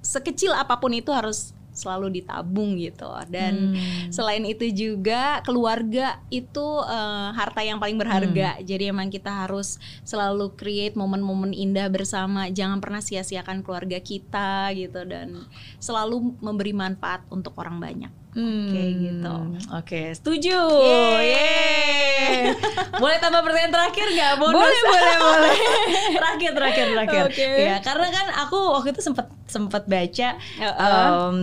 [0.04, 3.08] sekecil apa pun itu harus selalu ditabung gitu.
[3.32, 4.12] Dan Hmm.
[4.12, 8.60] selain itu juga keluarga itu eh, harta yang paling berharga.
[8.60, 8.64] Hmm.
[8.68, 12.52] jadi emang kita harus selalu create momen-momen indah bersama.
[12.52, 15.00] Jangan pernah sia-siakan keluarga kita gitu.
[15.08, 15.48] Dan
[15.80, 19.34] selalu memberi manfaat untuk orang banyak Hmm, Kayak gitu.
[19.74, 20.58] Oke, setuju.
[20.70, 21.26] Yeay.
[21.26, 22.54] Yeay.
[22.94, 24.32] boleh tambah pertanyaan terakhir nggak?
[24.38, 24.54] Bonus.
[24.54, 25.54] Boleh, boleh, boleh.
[26.18, 27.22] terakhir, terakhir, terakhir.
[27.26, 27.48] Oke.
[27.58, 31.08] Ya, karena kan aku waktu itu sempat sempat baca Heeh.
[31.10, 31.38] em,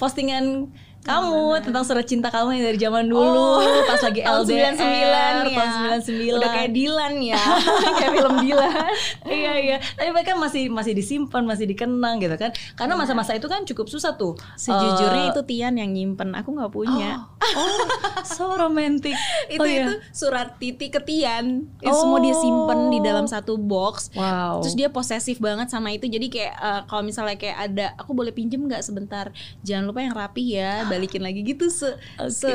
[0.00, 0.72] postingan
[1.02, 5.50] kamu tentang surat cinta kamu yang dari zaman dulu Oh, pas lagi tahun LDR 99
[5.50, 5.66] ya.
[5.82, 7.42] tahun 99 udah kayak Dilan ya.
[7.98, 8.92] Kayak film Dilan.
[9.32, 9.76] Iya iya.
[9.80, 12.50] Tapi mereka masih masih disimpan masih dikenang gitu kan.
[12.74, 14.38] Karena masa-masa itu kan cukup susah tuh.
[14.54, 16.34] Sejujurnya Eh, itu Tian yang nyimpen.
[16.34, 17.26] Aku nggak punya.
[17.52, 17.82] Oh,
[18.22, 19.16] so romantic.
[19.48, 19.84] Itu Oh, iya.
[19.84, 21.66] itu surat Titi ke Tian.
[21.78, 21.98] Itu Oh.
[21.98, 24.12] semua dia simpen di dalam satu box.
[24.12, 24.62] Wow.
[24.62, 26.06] Terus dia posesif banget sama itu.
[26.06, 29.32] Jadi kayak eh, kalau misalnya kayak ada aku boleh pinjem nggak sebentar?
[29.62, 31.96] Jangan lupa yang rapih ya, balikin lagi gitu se
[32.28, 32.52] se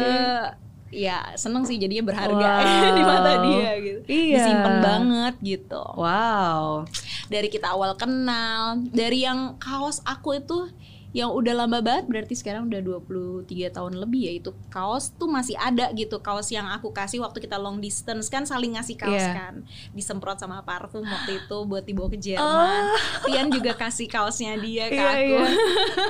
[0.88, 2.96] ya seneng sih jadinya berharga Wow.
[2.98, 4.00] di mata dia gitu.
[4.08, 4.36] Iya.
[4.40, 5.84] Disimpan banget gitu.
[6.00, 6.88] wow
[7.28, 10.72] Dari kita awal kenal, dari yang kaos aku itu
[11.10, 15.56] yang udah lama banget berarti sekarang udah 23 tahun lebih ya itu kaos tuh masih
[15.56, 19.34] ada gitu kaos yang aku kasih waktu kita long distance kan saling ngasih kaos Iya.
[19.34, 19.54] kan.
[19.92, 22.84] Disemprot sama parfum waktu itu buat dibawa ke Jerman.
[23.24, 25.24] Tian juga kasih kaosnya dia ke Iya, aku.
[25.34, 25.46] iya.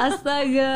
[0.04, 0.76] astaga.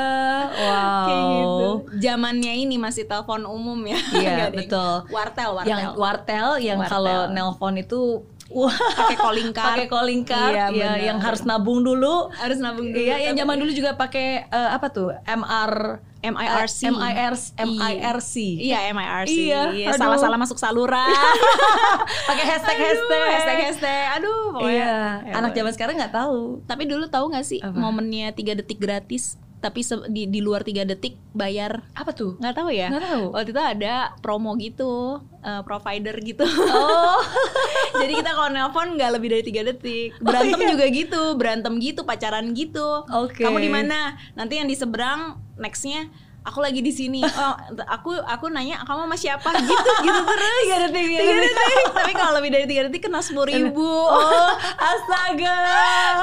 [0.51, 1.01] Wow.
[1.01, 1.69] Kayak gitu.
[1.99, 3.99] Zamannya ini masih telepon umum ya.
[4.13, 4.93] Iya, yang- betul.
[5.09, 5.67] wartel wartel.
[5.67, 8.21] Yang wartel yang kalau nelpon itu
[8.51, 12.91] wah pakai calling card pakai calling card Iya, ya, yang harus nabung dulu harus nabung
[12.91, 15.15] dulu Iya, yang zaman dulu juga pakai eh, apa tuh?
[15.23, 16.85] MR MIRC.
[16.85, 17.33] eh, MIR
[17.65, 18.33] MIRC.
[18.61, 19.33] Iya MIRC.
[19.33, 19.97] Iya, aduh.
[19.97, 21.09] Salah-salah masuk saluran.
[22.29, 24.03] Pakai hashtag Aduh, hashtag hashtag hashtag.
[24.21, 24.69] Aduh, pokoknya.
[24.69, 24.93] Iya,
[25.25, 26.61] Ya, anak zaman sekarang nggak tahu.
[26.69, 27.73] Tapi dulu tahu nggak sih Apa?
[27.73, 31.85] momennya tiga detik gratis, tapi di di luar tiga detik bayar.
[31.93, 32.35] Apa tuh?
[32.41, 32.89] Nggak tahu ya?
[32.89, 33.25] Nggak tahu.
[33.31, 36.43] Waktu itu ada promo gitu, eh, provider gitu.
[36.73, 37.21] Oh,
[38.01, 40.17] Jadi kita kalau nelpon nggak lebih dari tiga detik.
[40.17, 40.69] Berantem iya.
[40.73, 43.05] juga gitu, berantem gitu, pacaran gitu.
[43.05, 43.45] Oke.
[43.45, 44.17] Kamu di mana?
[44.33, 46.09] Nanti yang di seberang nextnya
[46.41, 47.21] aku lagi di sini.
[47.21, 47.53] Oh,
[47.85, 49.49] aku aku nanya kamu sama siapa?
[49.61, 50.61] Gitu gitu terus.
[50.65, 51.83] tiga detik, tiga detik.
[51.93, 53.85] Tapi kalau lebih dari tiga detik kena sepuluh ribu.
[54.09, 55.57] Oh, astaga.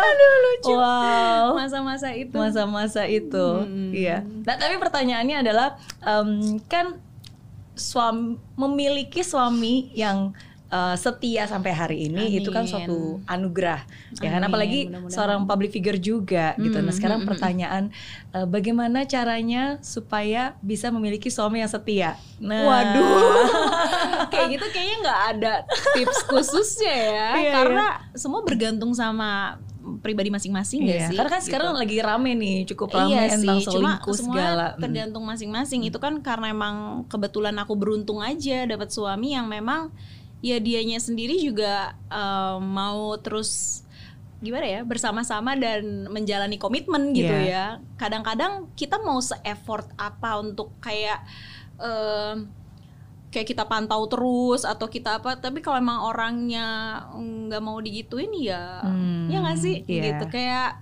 [0.03, 0.75] Aduh lucu.
[0.75, 1.45] Wow.
[1.55, 2.35] Masa-masa itu.
[2.35, 3.91] Masa-masa itu, Hmm.
[3.95, 4.27] iya.
[4.43, 6.99] Nah, tapi pertanyaannya adalah, em, kan
[7.79, 10.35] suami memiliki suami yang
[10.69, 12.39] eh, setia sampai hari ini Amin.
[12.39, 14.39] itu kan suatu anugerah, ya kan?
[14.39, 15.11] Amin, Apalagi mudah-mudahan.
[15.11, 16.77] seorang public figure juga, gitu.
[16.77, 17.83] Nah, Hmm, sekarang hmm, hmm, pertanyaan,
[18.31, 22.21] eh, bagaimana caranya supaya bisa memiliki suami yang setia?
[22.39, 23.17] Nah, Waduh.
[24.31, 25.53] Kayak gitu kayaknya nggak ada
[25.95, 27.29] tips khususnya ya.
[27.35, 29.57] Iya, karena semua bergantung sama
[29.99, 31.17] pribadi masing-masing Iya, sih?
[31.17, 31.49] karena kan Gitu.
[31.49, 34.67] sekarang lagi rame nih, cukup rame iya tentang sih, cuma selingkuh semua segala.
[34.69, 34.81] Hmm.
[34.85, 35.81] tergantung masing-masing.
[35.83, 36.77] Itu kan karena emang
[37.09, 39.89] kebetulan aku beruntung aja dapat suami yang memang
[40.41, 43.83] ya dianya sendiri juga eh, mau terus
[44.39, 47.43] gimana ya bersama-sama dan menjalani komitmen gitu Yeah.
[47.45, 47.67] ya.
[47.97, 51.27] Kadang-kadang kita mau se-effort apa untuk kayak
[51.77, 52.47] em,
[53.29, 56.67] kayak kita pantau terus atau kita apa tapi kalau emang orangnya
[57.13, 60.17] nggak mau digituin ya Hmm, ya nggak sih iya.
[60.17, 60.81] gitu kayak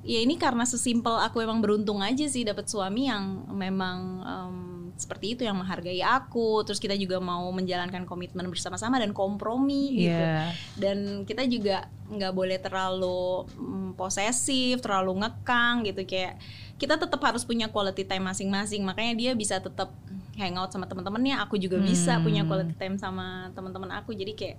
[0.00, 4.56] ya ini karena sesimpel aku emang beruntung aja sih dapat suami yang memang em,
[4.96, 6.60] seperti itu yang menghargai aku.
[6.64, 10.12] Terus kita juga mau menjalankan komitmen bersama-sama dan kompromi gitu.
[10.12, 10.52] Iya.
[10.76, 16.04] dan kita juga nggak boleh terlalu mm, posesif, terlalu ngekang gitu.
[16.04, 16.36] Kayak
[16.76, 18.80] kita tetap harus punya quality time masing-masing.
[18.84, 19.92] Makanya dia bisa tetap
[20.40, 22.24] hangout sama teman-temannya, aku juga bisa Hmm.
[22.24, 24.16] punya quality time sama teman-teman aku.
[24.16, 24.58] Jadi kayak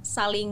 [0.00, 0.50] saling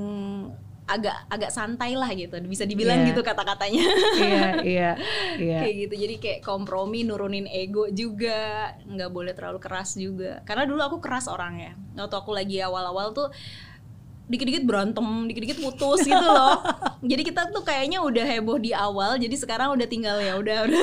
[0.90, 2.34] agak agak santai lah gitu.
[2.42, 3.14] Bisa dibilang Iya.
[3.14, 3.84] gitu kata-katanya.
[4.20, 4.90] Iya iya
[5.38, 5.58] iya.
[5.62, 5.94] Kayak gitu.
[5.96, 8.74] Jadi kayak kompromi nurunin ego juga.
[8.84, 10.42] Nggak boleh terlalu keras juga.
[10.42, 11.78] Karena dulu aku keras orangnya.
[11.94, 13.30] Waktu aku lagi awal-awal tuh
[14.30, 16.62] dikit-dikit berantem, dikit-dikit putus gitu loh.
[17.10, 20.82] jadi kita tuh kayaknya udah heboh di awal, jadi sekarang udah tinggal ya udah udah.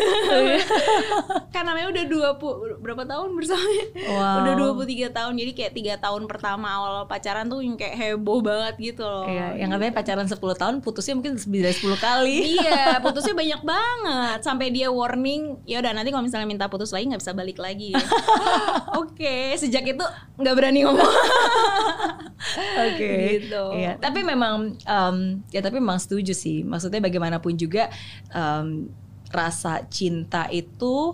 [1.56, 2.04] kan namanya udah
[2.36, 3.64] 20 berapa tahun bersama?
[4.12, 4.36] Wow.
[4.44, 5.34] Udah 23 tahun.
[5.40, 9.26] Jadi kayak tiga tahun pertama awal pacaran tuh yang kayak heboh banget gitu loh.
[9.32, 12.38] Iya, yang katanya pacaran 10 tahun putusnya mungkin lebih dari 10 kali.
[12.60, 14.40] iya, putusnya banyak banget.
[14.44, 17.96] Sampai dia warning, ya udah nanti kalau misalnya minta putus lagi nggak bisa balik lagi.
[19.00, 21.14] Oke, sejak itu nggak berani ngomong.
[22.92, 23.37] Oke.
[23.40, 23.64] Gitu.
[23.76, 25.18] Iya, tapi memang em,
[25.50, 26.62] ya tapi memang setuju sih.
[26.62, 27.94] Maksudnya bagaimanapun juga
[28.30, 28.90] em,
[29.30, 31.14] rasa cinta itu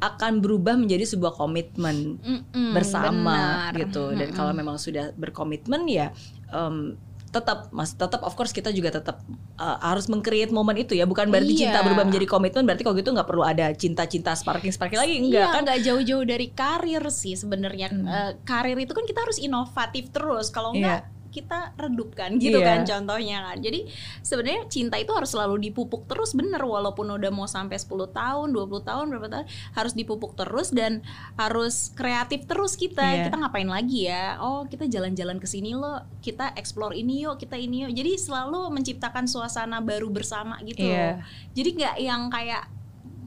[0.00, 3.80] akan berubah menjadi sebuah komitmen Mm-mm, bersama benar.
[3.80, 4.12] gitu.
[4.12, 4.36] Dan Mm-mm.
[4.36, 6.12] kalau memang sudah berkomitmen ya
[6.50, 6.96] em,
[7.28, 9.18] tetap mas tetap of course kita juga tetap
[9.58, 11.60] uh, harus mengcreate momen itu ya bukan berarti Iya.
[11.66, 15.42] cinta berubah menjadi komitmen berarti kalau gitu nggak perlu ada cinta-cinta sparking sparking lagi enggak
[15.42, 17.90] iya, kan nggak jauh-jauh dari karir sih sebenarnya.
[17.90, 18.06] Hmm.
[18.06, 20.54] Eh, karir itu kan kita harus inovatif terus.
[20.54, 21.10] Kalau Iya.
[21.34, 22.66] Kita redupkan gitu Iya.
[22.70, 23.58] kan contohnya kan.
[23.58, 23.90] Jadi
[24.22, 28.86] sebenarnya cinta itu harus selalu dipupuk terus bener walaupun udah mau sampai 10 tahun, 20
[28.86, 31.02] tahun, berapa tahun harus dipupuk terus dan
[31.34, 33.02] harus kreatif terus kita.
[33.02, 33.22] Iya.
[33.26, 34.38] Kita ngapain lagi ya?
[34.38, 36.06] Oh, kita jalan-jalan ke sini loh.
[36.22, 37.92] Kita explore ini yuk, kita ini yuk.
[37.92, 40.86] Jadi selalu menciptakan suasana baru bersama gitu.
[40.86, 41.18] Iya.
[41.50, 42.70] Jadi nggak yang kayak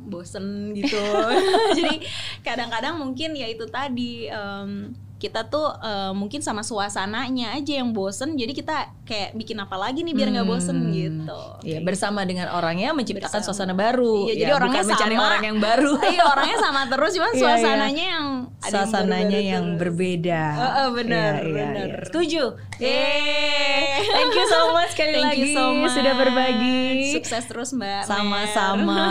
[0.08, 0.96] bosen gitu.
[1.78, 2.00] Jadi
[2.40, 8.34] kadang-kadang mungkin ya itu tadi em, kita tuh eh, mungkin sama suasananya aja yang bosen.
[8.34, 10.94] Jadi kita kayak bikin apa lagi nih biar nggak bosen Hmm.
[10.94, 11.42] gitu.
[11.62, 13.48] Iya, Kayak bersama dengan orangnya menciptakan Bersama.
[13.50, 14.30] suasana baru.
[14.30, 15.26] Iya, jadi Ya, orangnya bukan mencari sama.
[15.26, 15.92] orang yang baru.
[16.14, 17.42] Iya orangnya sama terus cuman iya.
[17.42, 18.26] suasananya yang
[18.58, 19.80] ada Suasananya yang terus.
[19.80, 20.42] berbeda.
[20.54, 21.88] Heeh, benar, Iya, iya, benar.
[21.90, 22.06] iya.
[22.06, 22.44] Setuju.
[22.78, 24.06] Yeay.
[24.08, 25.92] Thank you so much sekali Thank lagi you so much.
[25.92, 27.12] sudah berbagi.
[27.12, 28.06] Sukses terus Mbak.
[28.06, 29.02] Sama-sama.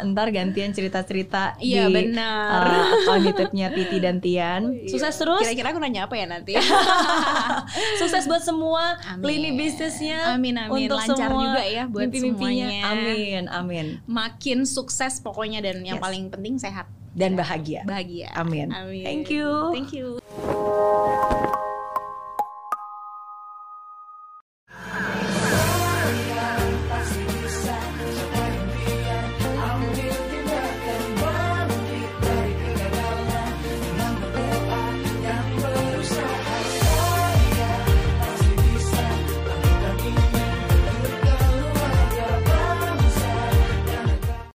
[0.08, 2.62] Ntar gantian cerita-cerita Iya, di benar.
[3.04, 4.62] uh, YouTube-nya Titi dan Tian.
[4.84, 5.40] Sukses terus.
[5.40, 6.54] Kira-kira aku nanya apa ya nanti?
[8.00, 9.24] Sukses buat semua Amin.
[9.24, 10.32] lini bisnisnya.
[10.32, 10.86] Amin, amin.
[10.86, 12.66] Untuk Lancar semua juga ya buat mimpi-mimpinya.
[12.66, 12.82] semuanya.
[12.88, 13.86] Amin, amin.
[14.04, 16.04] Makin sukses pokoknya dan yang Yes.
[16.04, 17.82] paling penting sehat, Dan bahagia.
[17.82, 18.30] bahagia.
[18.32, 18.70] Amin.
[18.70, 19.02] Amin.
[19.02, 19.74] Thank you.
[19.74, 20.22] Thank you.